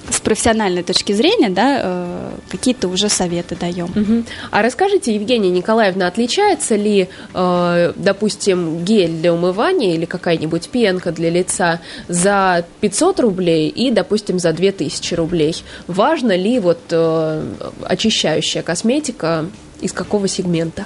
[0.09, 3.91] с профессиональной точки зрения, да, э, какие-то уже советы даем.
[3.95, 4.23] Угу.
[4.51, 11.29] А расскажите, Евгения Николаевна, отличается ли, э, допустим, гель для умывания или какая-нибудь пенка для
[11.29, 15.55] лица за 500 рублей и, допустим, за 2000 рублей?
[15.87, 17.43] Важно ли вот э,
[17.83, 19.45] очищающая косметика
[19.81, 20.85] из какого сегмента?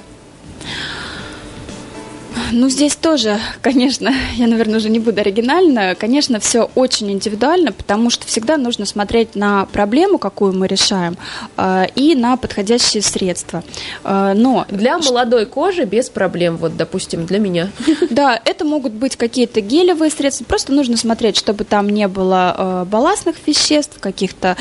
[2.52, 5.94] Ну, здесь тоже, конечно, я, наверное, уже не буду оригинально.
[5.94, 11.16] Конечно, все очень индивидуально, потому что всегда нужно смотреть на проблему, какую мы решаем,
[11.56, 13.62] э, и на подходящие средства.
[14.04, 17.70] Э, но для молодой кожи без проблем, вот, допустим, для меня.
[18.10, 20.44] Да, это могут быть какие-то гелевые средства.
[20.44, 24.56] Просто нужно смотреть, чтобы там не было э, балластных веществ, каких-то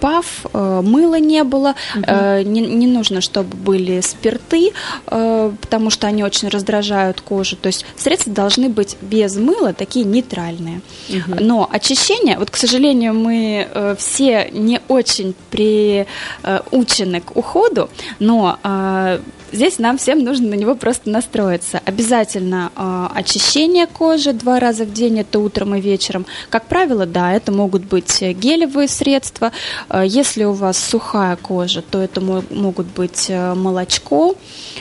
[0.00, 1.74] пав, мыла не было.
[1.94, 2.02] Угу.
[2.44, 4.72] Не, не нужно, чтобы были спирты,
[5.06, 7.56] потому что они очень раздражают очищают кожу.
[7.56, 10.80] То есть средства должны быть без мыла, такие нейтральные.
[11.08, 11.36] Угу.
[11.40, 17.88] Но очищение, вот, к сожалению, мы э, все не очень приучены к уходу,
[18.18, 19.20] но э,
[19.54, 21.80] здесь нам всем нужно на него просто настроиться.
[21.84, 26.26] Обязательно э, очищение кожи два раза в день, это утром и вечером.
[26.50, 29.52] Как правило, да, это могут быть гелевые средства.
[29.88, 34.34] Э, если у вас сухая кожа, то это могут быть э, молочко,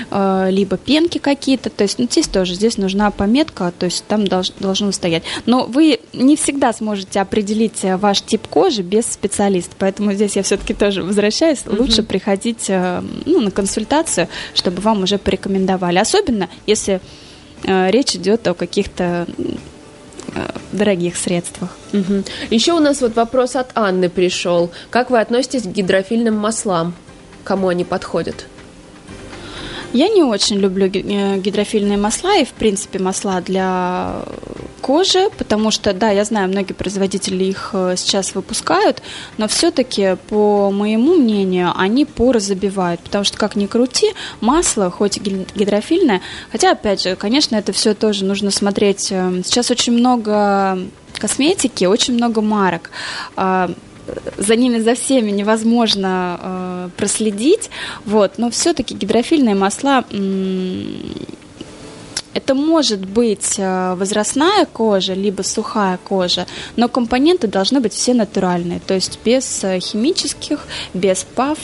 [0.09, 1.69] э, либо пенки какие-то.
[1.69, 5.24] То есть ну, здесь тоже здесь нужна пометка, то есть там долж, должно стоять.
[5.45, 10.43] Но вы не всегда сможете определить э, ваш тип кожи без специалиста, поэтому здесь я
[10.43, 11.63] все-таки тоже возвращаюсь.
[11.65, 14.28] Лучше приходить э, ну, на консультацию,
[14.64, 15.99] чтобы вам уже порекомендовали.
[15.99, 17.01] Особенно, если
[17.64, 19.28] э, речь идет о каких-то
[20.36, 21.70] э, дорогих средствах.
[21.91, 22.24] Угу.
[22.49, 24.72] Еще у нас вот вопрос от Анны пришел.
[24.89, 26.93] Как вы относитесь к гидрофильным маслам?
[27.43, 28.45] Кому они подходят?
[29.93, 34.23] Я не очень люблю э, гидрофильные масла и, в принципе, масла для
[34.81, 39.03] кожи, потому что, да, я знаю, многие производители их э, сейчас выпускают,
[39.37, 45.17] но все-таки, по моему мнению, они поры забивают, потому что, как ни крути, масло, хоть
[45.17, 46.21] и гидрофильное,
[46.51, 49.11] хотя, опять же, конечно, это все тоже нужно смотреть.
[49.11, 50.79] Э, сейчас очень много
[51.19, 52.89] косметики, очень много марок
[53.35, 53.71] а,
[54.38, 57.70] за ними за всеми невозможно э, проследить,
[58.06, 60.04] вот, но все-таки гидрофильные масла
[62.34, 68.80] это может быть э, возрастная кожа, либо сухая кожа, но компоненты должны быть все натуральные,
[68.80, 71.60] то есть без э, химических, без ПАФ,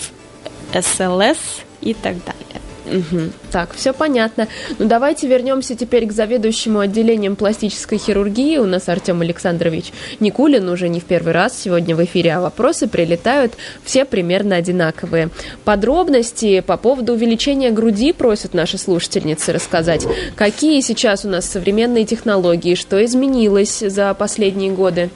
[0.74, 2.49] СЛС и так далее.
[2.90, 3.32] Угу.
[3.52, 4.48] Так, все понятно.
[4.78, 8.58] Ну, давайте вернемся теперь к заведующему отделением пластической хирургии.
[8.58, 12.88] У нас Артем Александрович Никулин уже не в первый раз сегодня в эфире, а вопросы
[12.88, 15.30] прилетают все примерно одинаковые.
[15.64, 20.06] Подробности по поводу увеличения груди просят наши слушательницы рассказать.
[20.36, 25.10] Какие сейчас у нас современные технологии, что изменилось за последние годы?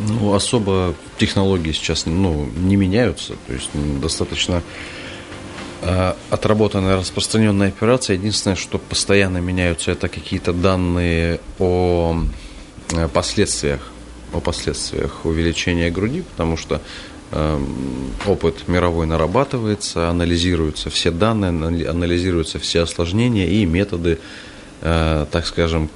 [0.00, 3.34] Ну, особо технологии сейчас ну, не меняются.
[3.46, 4.62] То есть достаточно
[6.30, 8.16] отработанная распространенная операция.
[8.16, 12.16] Единственное, что постоянно меняются, это какие-то данные о
[12.92, 13.80] э, последствиях,
[14.32, 16.80] о последствиях увеличения груди, потому что
[17.32, 17.60] э,
[18.26, 24.18] опыт мировой нарабатывается, анализируются все данные, анализируются все осложнения и методы,
[24.80, 25.88] так скажем,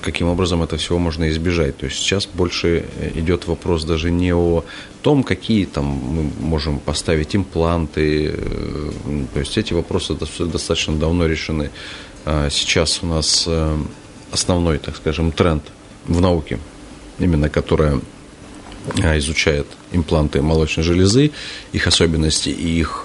[0.00, 1.76] каким образом это всего можно избежать.
[1.76, 2.84] То есть сейчас больше
[3.14, 4.64] идет вопрос даже не о
[5.02, 8.34] том, какие там мы можем поставить импланты.
[8.36, 8.90] Э,
[9.32, 11.70] то есть эти вопросы достаточно давно решены.
[12.24, 13.76] А сейчас у нас э,
[14.32, 15.62] основной, так скажем, тренд
[16.06, 16.58] в науке,
[17.20, 18.00] именно которая
[18.96, 21.30] э, изучает импланты молочной железы,
[21.72, 23.02] их особенности и их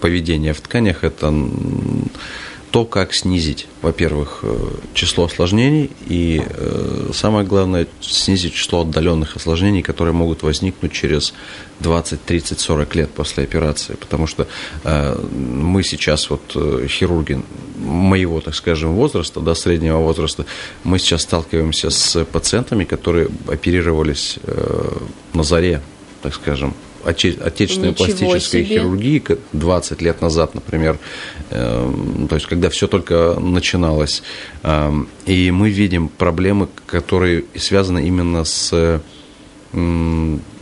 [0.00, 1.32] поведение в тканях, это
[2.72, 4.56] то, как снизить, во-первых, э,
[4.94, 11.34] число осложнений и, э, самое главное, снизить число отдаленных осложнений, которые могут возникнуть через
[11.80, 13.94] 20, 30, 40 лет после операции.
[13.94, 14.46] Потому что
[14.84, 16.56] э, мы сейчас, вот
[16.88, 17.42] хирурги
[17.76, 20.46] моего, так скажем, возраста, до среднего возраста,
[20.82, 24.38] мы сейчас сталкиваемся с пациентами, которые оперировались
[25.34, 25.82] на заре,
[26.22, 26.74] так скажем,
[27.04, 28.76] отечественной Ничего пластической себе.
[28.76, 29.22] хирургии
[29.52, 30.98] 20 лет назад, например,
[31.50, 31.92] э,
[32.28, 34.22] то есть когда все только начиналось.
[34.62, 34.92] Э,
[35.26, 39.00] и мы видим проблемы, которые связаны именно с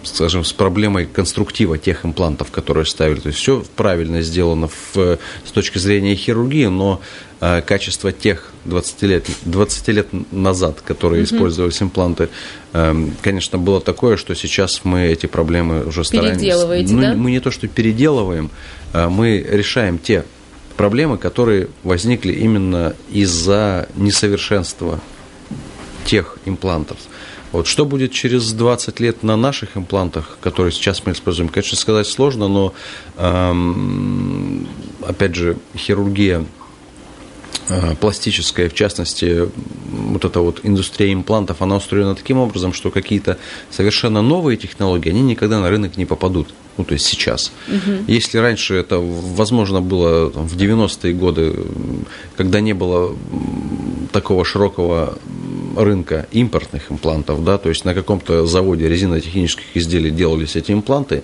[0.02, 3.20] скажем, с проблемой конструктива тех имплантов, которые ставили.
[3.20, 7.00] То есть все правильно сделано в, с точки зрения хирургии, но
[7.40, 11.24] э, качество тех 20 лет, 20 лет назад, которые mm-hmm.
[11.36, 12.28] использовались импланты,
[12.72, 16.40] э, конечно, было такое, что сейчас мы эти проблемы уже стараемся...
[16.40, 17.14] Переделываете, ну, да?
[17.14, 18.50] Мы не то, что переделываем,
[18.92, 20.24] э, мы решаем те
[20.76, 25.00] проблемы, которые возникли именно из-за несовершенства
[26.04, 26.98] тех имплантов.
[27.52, 32.06] Вот что будет через 20 лет на наших имплантах, которые сейчас мы используем, конечно, сказать
[32.06, 32.72] сложно, но
[33.16, 34.68] эм,
[35.04, 36.44] опять же хирургия
[38.00, 39.48] пластическая, в частности,
[39.90, 43.38] вот эта вот индустрия имплантов, она устроена таким образом, что какие-то
[43.70, 46.48] совершенно новые технологии, они никогда на рынок не попадут.
[46.76, 47.52] Ну, то есть сейчас.
[47.68, 48.04] Угу.
[48.06, 51.54] Если раньше это, возможно, было там, в 90-е годы,
[52.36, 53.14] когда не было
[54.12, 55.18] такого широкого
[55.76, 61.22] рынка импортных имплантов, да, то есть на каком-то заводе резинотехнических изделий делались эти импланты,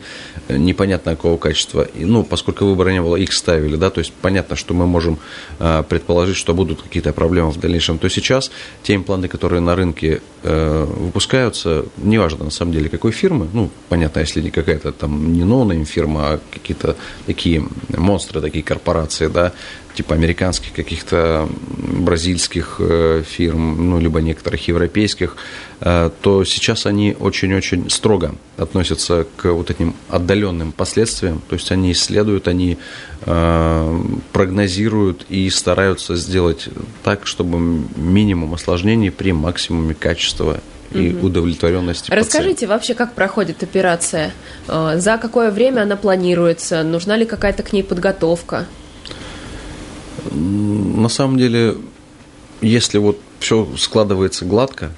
[0.48, 4.12] э, непонятно какого качества, и, ну, поскольку выбора не было, их ставили, да, то есть
[4.20, 5.18] понятно, что мы можем
[5.58, 8.50] э, предположить, что будут какие-то проблемы в дальнейшем, то сейчас
[8.82, 14.20] те импланты, которые на рынке э, выпускаются, неважно на самом деле какой фирмы, ну, понятно,
[14.20, 19.52] если не какая-то там не no-name фирма, а какие-то такие монстры, такие корпорации, да,
[19.96, 25.36] типа американских каких-то бразильских э, фирм, ну, либо некоторых европейских,
[25.80, 31.92] э, то сейчас они очень-очень строго относятся к вот этим отдаленным последствиям, то есть они
[31.92, 32.76] исследуют, они
[33.22, 34.00] э,
[34.32, 36.68] прогнозируют и стараются сделать
[37.02, 37.58] так, чтобы
[37.96, 40.60] минимум осложнений при максимуме качества
[40.92, 41.28] и угу.
[41.28, 42.10] удовлетворенности.
[42.10, 42.74] Расскажите пациента.
[42.74, 44.32] вообще, как проходит операция?
[44.68, 46.82] За какое время она планируется?
[46.84, 48.66] Нужна ли какая-то к ней подготовка?
[50.32, 51.76] На самом деле,
[52.60, 54.92] если вот все складывается гладко,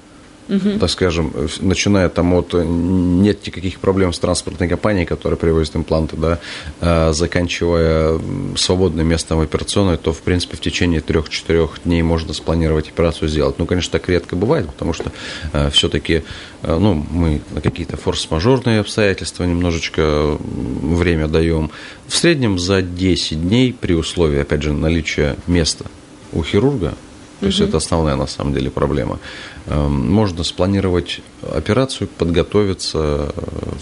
[0.48, 0.78] угу.
[0.78, 6.38] так скажем, начиная там от нет никаких проблем с транспортной компанией, которая привозит импланты, да,
[6.80, 8.20] а, заканчивая
[8.56, 13.58] свободным местом в операционной, то, в принципе, в течение трех-четырех дней можно спланировать операцию сделать.
[13.58, 15.12] Ну, конечно, так редко бывает, потому что
[15.52, 16.22] э, все-таки
[16.62, 21.70] э, ну, мы на какие-то форс-мажорные обстоятельства немножечко время даем.
[22.06, 25.86] В среднем за 10 дней при условии, опять же, наличия места
[26.32, 26.94] у хирурга,
[27.40, 29.18] то есть это основная на самом деле проблема.
[29.66, 33.32] Эм, можно спланировать операцию, подготовиться,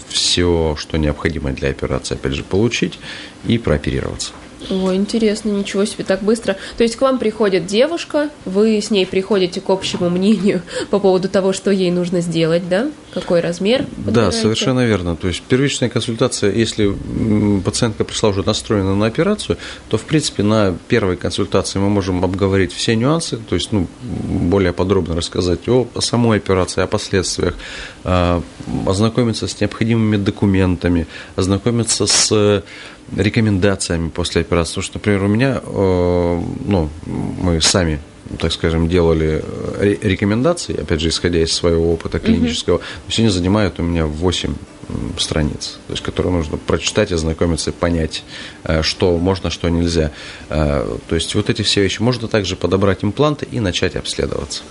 [0.07, 2.99] все, что необходимо для операции, опять же, получить
[3.45, 4.33] и прооперироваться.
[4.69, 6.57] О, интересно, ничего себе, так быстро.
[6.77, 11.29] То есть к вам приходит девушка, вы с ней приходите к общему мнению по поводу
[11.29, 12.89] того, что ей нужно сделать, да?
[13.13, 13.83] Какой размер?
[13.83, 14.11] Подбираете?
[14.11, 15.15] Да, совершенно верно.
[15.15, 16.95] То есть первичная консультация, если
[17.63, 19.57] пациентка пришла уже настроена на операцию,
[19.89, 24.73] то, в принципе, на первой консультации мы можем обговорить все нюансы, то есть, ну, более
[24.73, 27.55] подробно рассказать о самой операции, о последствиях,
[28.03, 28.41] а,
[28.85, 32.63] ознакомиться с необходимыми документами, ознакомиться с
[33.15, 34.75] рекомендациями после операции.
[34.75, 37.99] Потому что, например, у меня, э, ну, мы сами
[38.39, 39.41] так скажем, делали
[39.79, 44.53] э, рекомендации, опять же, исходя из своего опыта клинического, все они занимают у меня 8
[45.17, 48.25] страниц, то есть, которые нужно прочитать, ознакомиться, понять,
[48.65, 50.11] э, что можно, что нельзя.
[50.49, 52.01] То есть, вот эти все вещи.
[52.01, 54.63] Можно также подобрать импланты и начать обследоваться.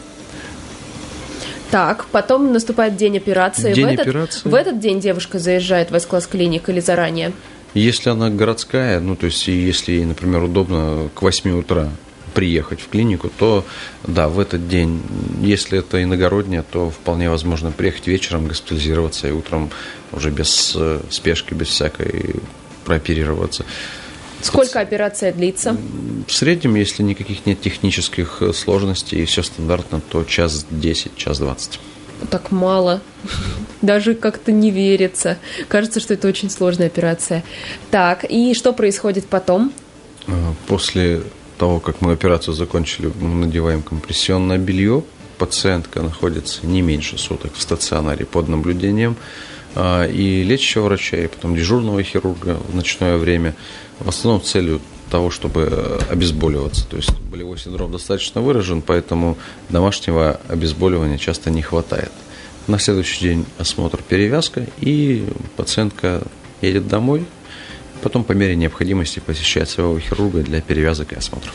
[1.70, 3.72] Так, потом наступает день операции.
[3.74, 4.49] День в этот, операции.
[4.49, 7.32] В этот день девушка заезжает в S-класс клиник или заранее?
[7.75, 11.91] Если она городская, ну, то есть, если ей, например, удобно к 8 утра
[12.37, 13.64] приехать в клинику, то
[14.07, 15.01] да, в этот день,
[15.41, 19.71] если это иногородняя, то вполне возможно приехать вечером, госпитализироваться и утром
[20.12, 22.37] уже без э, спешки, без всякой
[22.85, 23.64] прооперироваться.
[24.43, 25.77] Сколько операция длится?
[26.27, 31.39] В среднем, если никаких нет технических э, сложностей и все стандартно, то час 10, час
[31.39, 31.81] 20
[32.31, 33.01] так мало.
[33.83, 35.39] Даже как-то не верится.
[35.69, 37.45] Кажется, что это очень сложная операция.
[37.91, 39.73] Так, и что происходит потом?
[40.27, 41.23] А, после
[41.59, 45.05] того, как мы операцию закончили, мы надеваем компрессионное белье.
[45.39, 49.17] Пациентка находится не меньше суток в стационаре под наблюдением.
[49.75, 53.55] А, и лечащего врача, и потом дежурного хирурга в ночное время.
[53.99, 56.86] В основном целью того, чтобы э, обезболиваться.
[56.86, 59.36] То есть болевой синдром достаточно выражен, поэтому
[59.68, 62.12] домашнего обезболивания часто не хватает.
[62.66, 66.22] На следующий день осмотр перевязка, и пациентка
[66.61, 67.24] едет домой,
[68.02, 71.54] потом по мере необходимости посещает своего хирурга для перевязок и осмотров.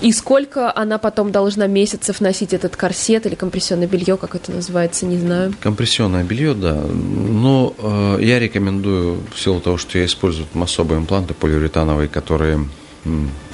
[0.00, 5.06] И сколько она потом должна месяцев носить этот корсет или компрессионное белье, как это называется,
[5.06, 5.54] не знаю.
[5.60, 6.74] Компрессионное белье, да.
[6.74, 12.66] Но э, я рекомендую, в силу того, что я использую там особые импланты полиуретановые, которые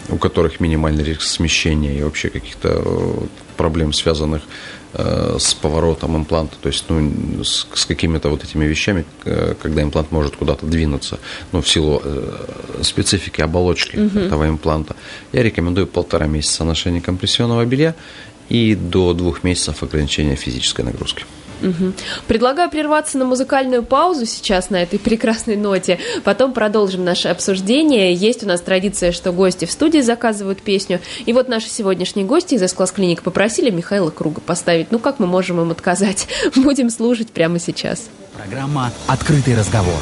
[0.08, 3.12] у которых минимальный риск смещения и вообще каких-то э,
[3.56, 4.42] проблем, связанных
[4.96, 10.12] с поворотом импланта, то есть ну, с, с какими-то вот этими вещами, э, когда имплант
[10.12, 11.18] может куда-то двинуться,
[11.52, 12.02] ну, в силу
[12.82, 14.18] специфики оболочки угу.
[14.18, 14.96] этого импланта,
[15.32, 17.94] я рекомендую полтора месяца ношения компрессионного белья
[18.48, 21.24] и до двух месяцев ограничения физической нагрузки.
[21.64, 21.92] Угу.
[22.28, 25.98] Предлагаю прерваться на музыкальную паузу сейчас на этой прекрасной ноте.
[26.22, 28.12] Потом продолжим наше обсуждение.
[28.12, 31.00] Есть у нас традиция, что гости в студии заказывают песню.
[31.26, 34.90] И вот наши сегодняшние гости из класс клиник попросили Михаила Круга поставить.
[34.90, 36.28] Ну как мы можем им отказать?
[36.56, 38.08] Будем слушать прямо сейчас.
[38.36, 40.00] Программа «Открытый разговор».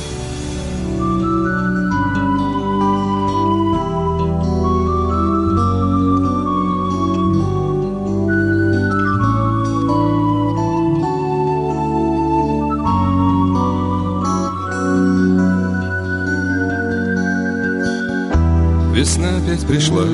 [19.62, 20.04] Опять пришла.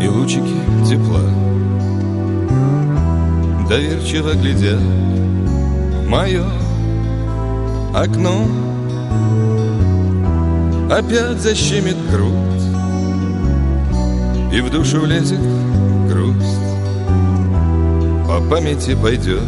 [0.00, 0.54] И лучики
[0.88, 1.20] тепла.
[3.68, 4.78] Доверчиво глядя
[6.08, 6.44] Мое
[7.94, 8.46] окно.
[10.90, 12.32] Опять защемит грудь.
[14.52, 15.40] И в душу влезет
[16.08, 16.60] грусть.
[18.26, 19.42] По памяти пойдет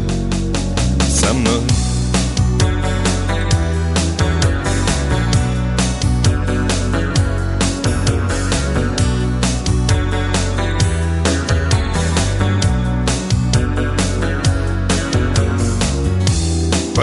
[1.09, 1.63] со мной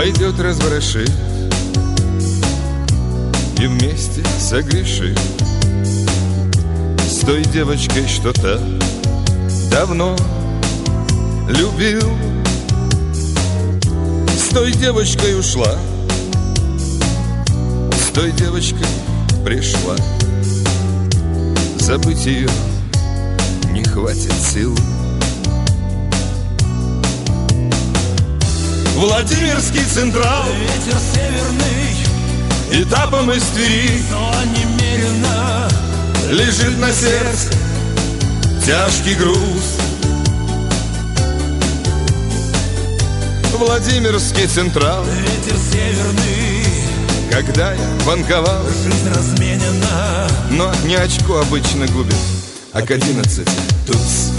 [0.06, 1.12] Пойдет разворошит
[3.60, 5.20] И вместе согрешит
[7.10, 8.62] С той девочкой что-то
[9.72, 10.16] давно
[11.48, 12.08] любил.
[14.28, 15.76] С той девочкой ушла.
[17.92, 18.86] С той девочкой
[19.44, 19.96] пришла.
[21.80, 22.50] Забыть ее
[23.72, 24.78] не хватит сил
[28.96, 30.46] Владимирский Централ.
[30.58, 34.02] Ветер северный, Этапом из Твери.
[34.10, 35.70] Но немерено
[36.30, 37.50] Лежит на сердце
[38.66, 39.78] Тяжкий груз.
[43.58, 45.04] Владимирский Централ.
[45.04, 46.66] Ветер северный,
[47.30, 48.64] Когда я банковал.
[48.82, 50.28] Жизнь разменена.
[50.52, 52.16] Но не очко обычно губит.
[52.72, 53.52] А к одиннадцати
[53.86, 54.35] туз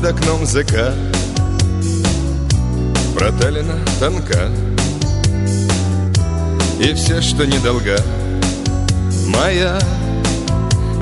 [0.00, 0.94] под окном закат
[3.14, 4.48] Проталина тонка.
[6.78, 7.98] И все, что недолга
[9.26, 9.78] Моя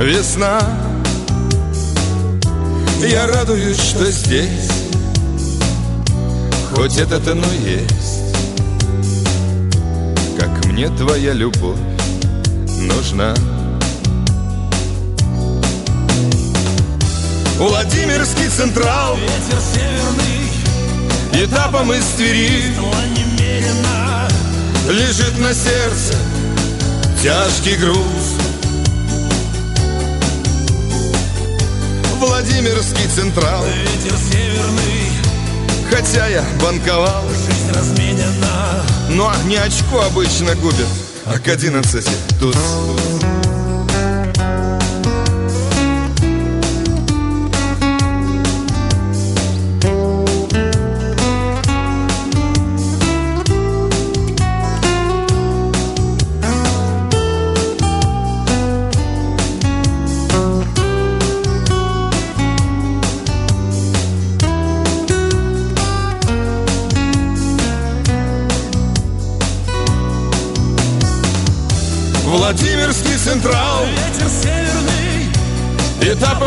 [0.01, 0.61] весна.
[3.01, 4.69] Я радуюсь, что здесь
[6.75, 8.37] Хоть это-то, но есть.
[10.39, 11.79] Как мне твоя любовь
[12.81, 13.35] нужна
[17.59, 19.17] Владимирский Централ.
[19.17, 22.73] Ветер северный, Этапом из Твери.
[24.89, 26.15] Лежит на сердце
[27.21, 28.37] тяжкий груз.
[32.21, 33.65] Владимирский Централ.
[33.65, 35.11] Ветер северный,
[35.91, 37.25] Хотя я банковал.
[37.29, 38.85] Жизнь разменена.
[39.11, 40.87] Но не очко обычно губит
[41.25, 42.55] А к одиннадцати туз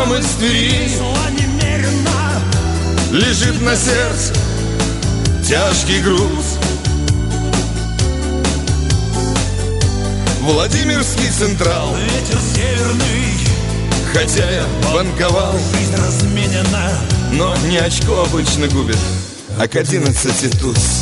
[0.02, 0.90] Этапом из Твери
[3.12, 4.34] Лежит на сердце
[5.46, 6.58] тяжкий груз.
[10.40, 13.38] Владимирский Централ Ветер северный,
[14.12, 16.98] Хотя я банковал жизнь разменена.
[17.32, 18.98] Но не очко обычно губит
[19.58, 21.01] А к одиннадцати туз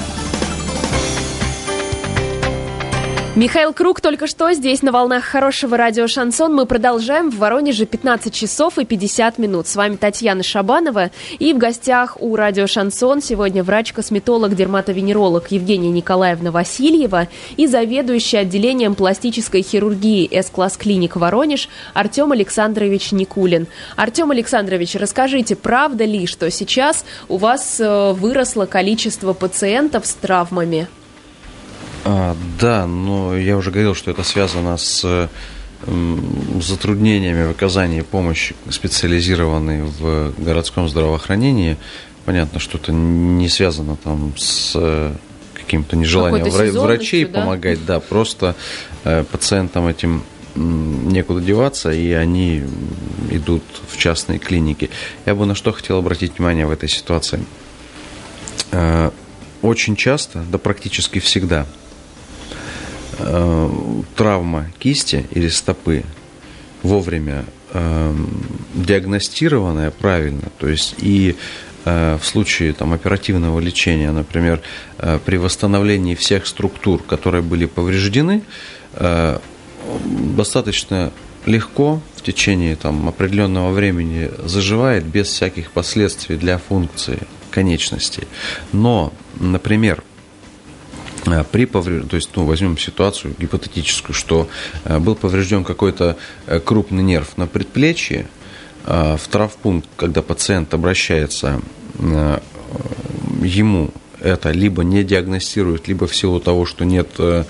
[3.33, 6.53] Михаил Круг только что здесь на волнах хорошего радио «Шансон».
[6.53, 7.31] Мы продолжаем.
[7.31, 9.67] В Воронеже 15 часов и 50 минут.
[9.67, 11.11] С вами Татьяна Шабанова.
[11.39, 18.95] И в гостях у радио «Шансон» сегодня врач-косметолог, дерматовенеролог Евгения Николаевна Васильева и заведующий отделением
[18.95, 23.67] пластической хирургии С-класс клиник Воронеж Артем Александрович Никулин.
[23.95, 30.89] Артем Александрович, расскажите, правда ли, что сейчас у вас э, выросло количество пациентов с травмами?
[32.03, 35.29] А, да, но я уже говорил, что это связано с
[36.61, 41.77] затруднениями в оказании помощи специализированной в городском здравоохранении.
[42.25, 45.13] Понятно, что это не связано там с э,
[45.55, 47.39] каким-то нежеланием врачей да?
[47.39, 48.55] помогать, да, просто
[49.03, 50.23] э, пациентам этим
[50.53, 52.63] некуда деваться, и они
[53.31, 54.89] идут в частные клиники.
[55.25, 57.43] Я бы на что хотел обратить внимание в этой ситуации.
[58.71, 59.09] Э,
[59.63, 61.65] Очень часто, да практически всегда,
[63.23, 63.69] э,
[64.15, 66.03] травма кисти или стопы
[66.83, 68.15] вовремя э,
[68.75, 71.35] диагностированная правильно, то есть и
[71.85, 74.61] э, в случае там, оперативного лечения, например,
[74.97, 78.43] э, при восстановлении всех структур, которые были повреждены,
[78.93, 79.39] э,
[80.35, 81.11] достаточно
[81.45, 87.19] легко в течение там, определенного времени заживает без всяких последствий для функции
[87.49, 88.27] конечностей.
[88.71, 90.03] Но, например,
[91.51, 94.47] при повреждении, то есть, ну, возьмем ситуацию гипотетическую, что
[94.85, 96.17] э, был поврежден какой-то
[96.47, 98.27] э, крупный нерв на предплечье,
[98.85, 101.61] э, в травпункт, когда пациент обращается,
[101.99, 102.39] э,
[103.41, 107.43] ему это либо не диагностируют, либо в силу того, что нет э,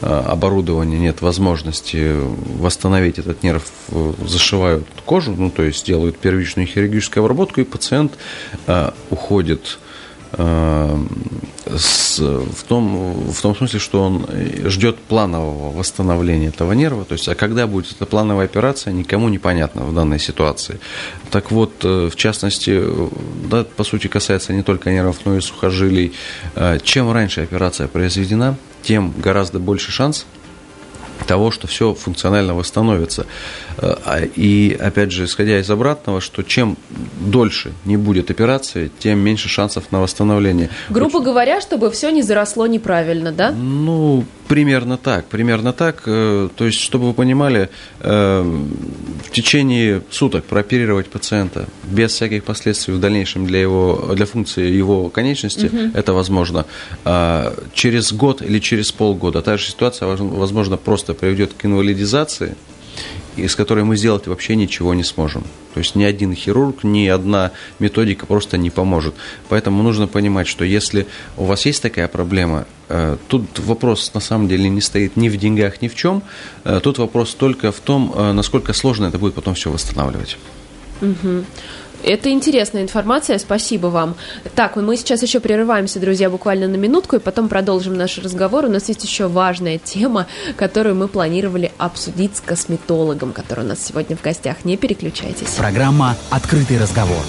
[0.00, 2.16] э, оборудования, нет возможности
[2.58, 8.12] восстановить этот нерв, э, зашивают кожу, ну, то есть делают первичную хирургическую обработку, и пациент
[8.66, 9.83] э, уходит э,
[10.36, 14.26] с, в, том, в том смысле, что он
[14.64, 17.04] ждет планового восстановления этого нерва.
[17.04, 20.80] То есть, а когда будет эта плановая операция, никому не понятно в данной ситуации.
[21.30, 22.82] Так вот, э, в частности,
[23.48, 26.12] да, по сути, касается не только нервов, но и сухожилий.
[26.54, 30.26] Э, чем раньше операция произведена, тем гораздо больше шанс
[31.26, 33.26] того, что все функционально восстановится.
[33.78, 36.76] Э, а, и, опять же, исходя из обратного, что чем
[37.20, 40.70] дольше не будет операции, тем меньше шансов на восстановление.
[40.90, 41.24] Грубо Очень...
[41.26, 43.50] говоря, чтобы все не заросло неправильно, да?
[43.50, 46.02] Ну, примерно так, примерно так.
[46.06, 47.68] Э, то есть, чтобы вы понимали,
[48.00, 48.42] э,
[49.24, 55.08] в течение суток прооперировать пациента без всяких последствий в дальнейшем для, его, для функции его
[55.08, 55.90] конечности, угу.
[55.94, 56.66] это возможно.
[57.04, 62.54] А через год или через полгода та же ситуация, возможно, просто приведет к инвалидизации,
[63.36, 65.42] из которой мы сделать вообще ничего не сможем.
[65.74, 69.14] То есть ни один хирург, ни одна методика просто не поможет.
[69.48, 71.06] Поэтому нужно понимать, что если
[71.36, 75.36] у вас есть такая проблема, э, тут вопрос на самом деле не стоит ни в
[75.36, 76.22] деньгах, ни в чем.
[76.64, 80.38] Э, тут вопрос только в том, э, насколько сложно это будет потом все восстанавливать.
[81.02, 81.44] Угу.
[82.04, 84.14] Это интересная информация, спасибо вам.
[84.54, 88.66] Так, мы сейчас еще прерываемся, друзья, буквально на минутку, и потом продолжим наш разговор.
[88.66, 90.26] У нас есть еще важная тема,
[90.56, 94.64] которую мы планировали обсудить с косметологом, который у нас сегодня в гостях.
[94.64, 95.48] Не переключайтесь.
[95.56, 97.24] Программа «Открытый разговор».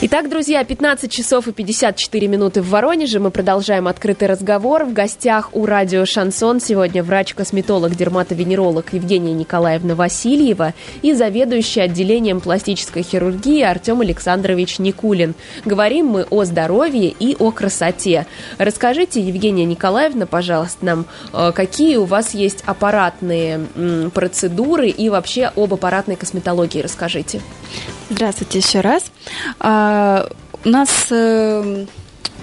[0.00, 3.18] Итак, друзья, 15 часов и 54 минуты в Воронеже.
[3.18, 4.84] Мы продолжаем открытый разговор.
[4.84, 10.72] В гостях у радио «Шансон» сегодня врач-косметолог, дерматовенеролог Евгения Николаевна Васильева
[11.02, 15.34] и заведующий отделением пластической хирургии Артем Александрович Никулин.
[15.64, 18.28] Говорим мы о здоровье и о красоте.
[18.58, 23.66] Расскажите, Евгения Николаевна, пожалуйста, нам, э, какие у вас есть аппаратные
[24.14, 27.40] процедуры и вообще об аппаратной косметологии расскажите.
[28.10, 29.04] Здравствуйте еще раз.
[29.60, 30.28] А,
[30.64, 31.84] у нас э,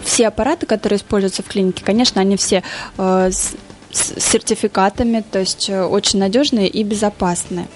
[0.04, 2.62] все аппараты, которые используются в клинике, конечно, они все
[3.00, 3.56] э, с,
[3.92, 7.68] с сертификатами, то есть э, очень надежные и безопасные.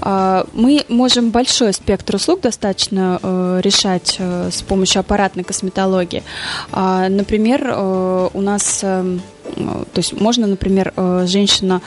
[0.00, 6.24] А, мы можем большой спектр услуг достаточно э, решать э, с помощью аппаратной косметологии.
[6.72, 9.18] А, например, э, у нас, э,
[9.54, 11.82] то есть можно, например, э, женщина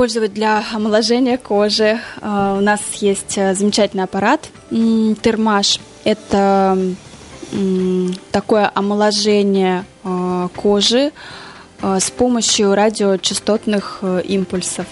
[0.00, 2.00] использовать для омоложения кожи.
[2.22, 5.78] А, у нас есть э, замечательный аппарат термаш.
[6.04, 6.78] Это
[8.32, 11.12] такое омоложение а, кожи
[11.82, 14.86] а, с помощью радиочастотных э, импульсов.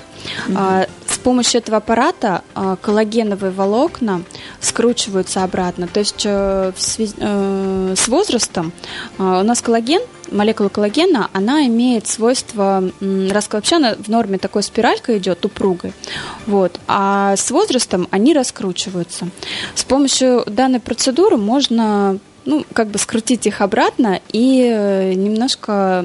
[0.49, 0.91] Mm-hmm.
[1.07, 2.43] С помощью этого аппарата
[2.83, 4.25] коллагеновые волокна
[4.61, 5.89] скручиваются обратно.
[5.89, 8.73] То есть э, с возрастом
[9.17, 15.93] у нас коллаген– молекула коллагена, она имеет свойство, она в норме такой спиралька идет, упругой,
[16.47, 19.29] вот, а с возрастом они раскручиваются.
[19.75, 26.05] С помощью данной процедуры можно ну, как бы скрутить их обратно и э, немножко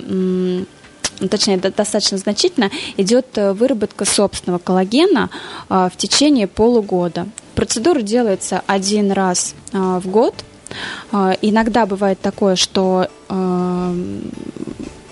[1.29, 5.29] точнее, достаточно значительно, идет э, выработка собственного коллагена
[5.69, 7.27] а, в течение полугода.
[7.55, 10.33] Процедура делается один раз а, в год–
[11.11, 13.93] иногда бывает такое, что а,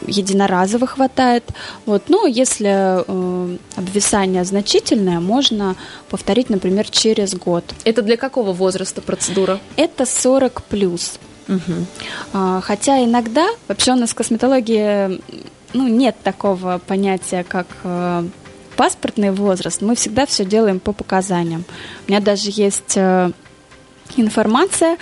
[0.08, 1.44] единоразово хватает.
[1.86, 2.04] Вот.
[2.10, 5.76] Но если э, обвисание значительное, можно
[6.10, 7.64] повторить, например, через год.
[7.84, 9.60] Это для какого возраста процедура?
[9.76, 11.20] Это 40 плюс.
[11.48, 11.86] Угу.
[12.34, 15.22] А, хотя иногда, вообще у нас в косметологии
[15.74, 18.24] ну, нет такого понятия, как э,
[18.76, 19.82] паспортный возраст.
[19.82, 21.64] Мы всегда все делаем по показаниям.
[22.08, 23.32] У меня даже есть э,
[24.18, 24.98] информация,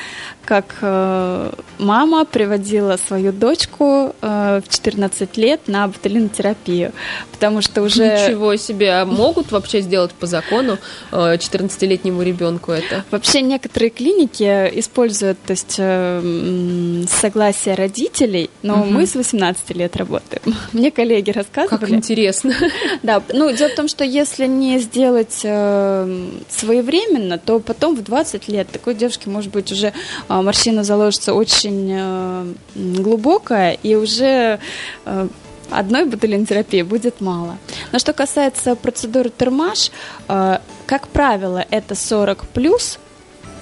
[0.49, 6.91] как э, мама приводила свою дочку э, в 14 лет на ботулинотерапию,
[7.31, 8.03] потому что уже...
[8.03, 8.93] Ничего себе!
[8.93, 10.79] А могут вообще сделать по закону
[11.11, 13.03] э, 14-летнему ребенку это?
[13.11, 18.89] Вообще некоторые клиники используют то есть, э, согласие родителей, но угу.
[18.89, 20.41] мы с 18 лет работаем.
[20.73, 21.79] Мне коллеги рассказывали.
[21.79, 22.53] Как интересно.
[23.03, 28.47] Да, ну дело в том, что если не сделать э, своевременно, то потом в 20
[28.47, 29.93] лет такой девушке может быть уже
[30.27, 34.59] э, морщина заложится очень э, глубокая, и уже
[35.05, 35.27] э,
[35.69, 37.57] одной ботулинотерапии будет мало.
[37.91, 39.91] Но что касается процедуры термаш,
[40.27, 42.99] э, как правило, это 40 плюс,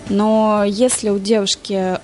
[0.09, 1.97] но если у девушки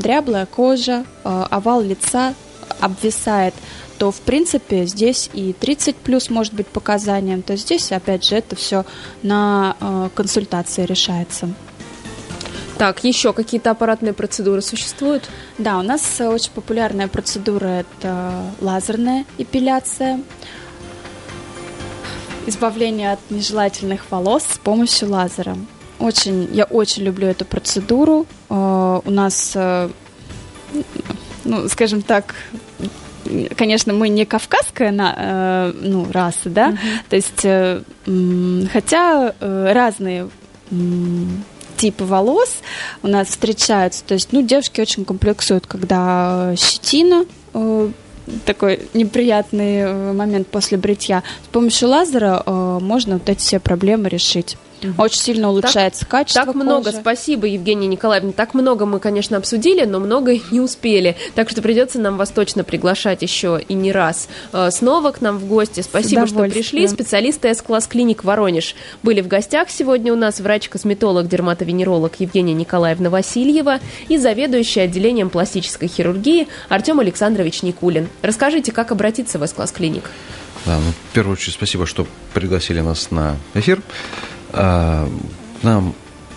[0.00, 2.34] дряблая кожа, овал лица
[2.80, 3.54] обвисает,
[3.98, 8.56] то в принципе здесь и 30 плюс может быть показанием, то здесь опять же это
[8.56, 8.84] все
[9.22, 11.50] на консультации решается.
[12.80, 15.28] Так, еще какие-то аппаратные процедуры существуют?
[15.58, 17.66] Да, у нас очень популярная процедура–
[18.00, 20.22] это лазерная эпиляция,
[22.46, 25.58] избавление от нежелательных волос с помощью лазера.
[25.98, 28.24] Очень, я очень люблю эту процедуру.
[28.48, 29.90] Э, у нас э,
[31.44, 32.34] ну, скажем так,
[33.58, 36.78] конечно, мы не кавказская на, э, ну, раса, да,
[37.10, 37.82] то есть, э,
[38.72, 40.30] хотя э, разные
[41.80, 42.58] типы волос
[43.02, 47.24] у нас встречаются, то есть, ну, девушки очень комплексуют, когда щетина
[47.54, 47.90] э,
[48.44, 51.22] такой неприятный э, момент после бритья.
[51.44, 54.58] С помощью лазера э, можно вот эти все проблемы решить.
[54.98, 56.98] Очень сильно улучшается качество Так много, кожи.
[56.98, 58.32] спасибо, Евгения Николаевна.
[58.32, 61.16] Так много мы, конечно, обсудили, но многое не успели.
[61.34, 65.38] Так что придется нам вас точно приглашать еще и не раз э, снова к нам
[65.38, 65.80] в гости.
[65.80, 66.86] Спасибо, что пришли.
[66.86, 70.40] Специалисты С-класс клиник Воронеж были в гостях сегодня у нас.
[70.40, 78.08] Врач-косметолог, дерматовенеролог Евгения Николаевна Васильева и заведующий отделением пластической хирургии Артем Александрович Никулин.
[78.22, 80.10] Расскажите, как обратиться в С-класс клиник?
[80.66, 83.80] Да, ну, в первую очередь спасибо, что пригласили нас на эфир.
[84.52, 85.08] А,
[85.60, 85.94] К нам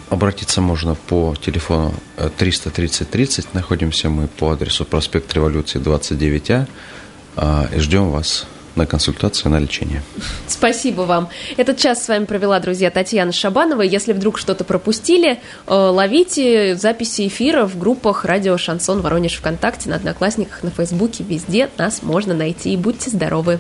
[0.10, 3.54] обратиться можно по телефону э, 330 30.
[3.54, 6.68] Находимся мы по адресу проспект Революции 29А.
[7.36, 8.46] А, И ждем вас
[8.76, 10.02] на консультацию, на лечение.
[10.48, 11.30] Спасибо вам.
[11.58, 13.82] Этот час с вами провела, друзья, Татьяна Шабанова.
[13.82, 19.98] Если вдруг что-то пропустили, э, ловите записи эфира в группах «Радио Шансон Воронеж ВКонтакте», на
[19.98, 21.24] Одноклассниках, на Фейсбуке.
[21.24, 22.74] Везде нас можно найти.
[22.74, 23.60] И будьте здоровы!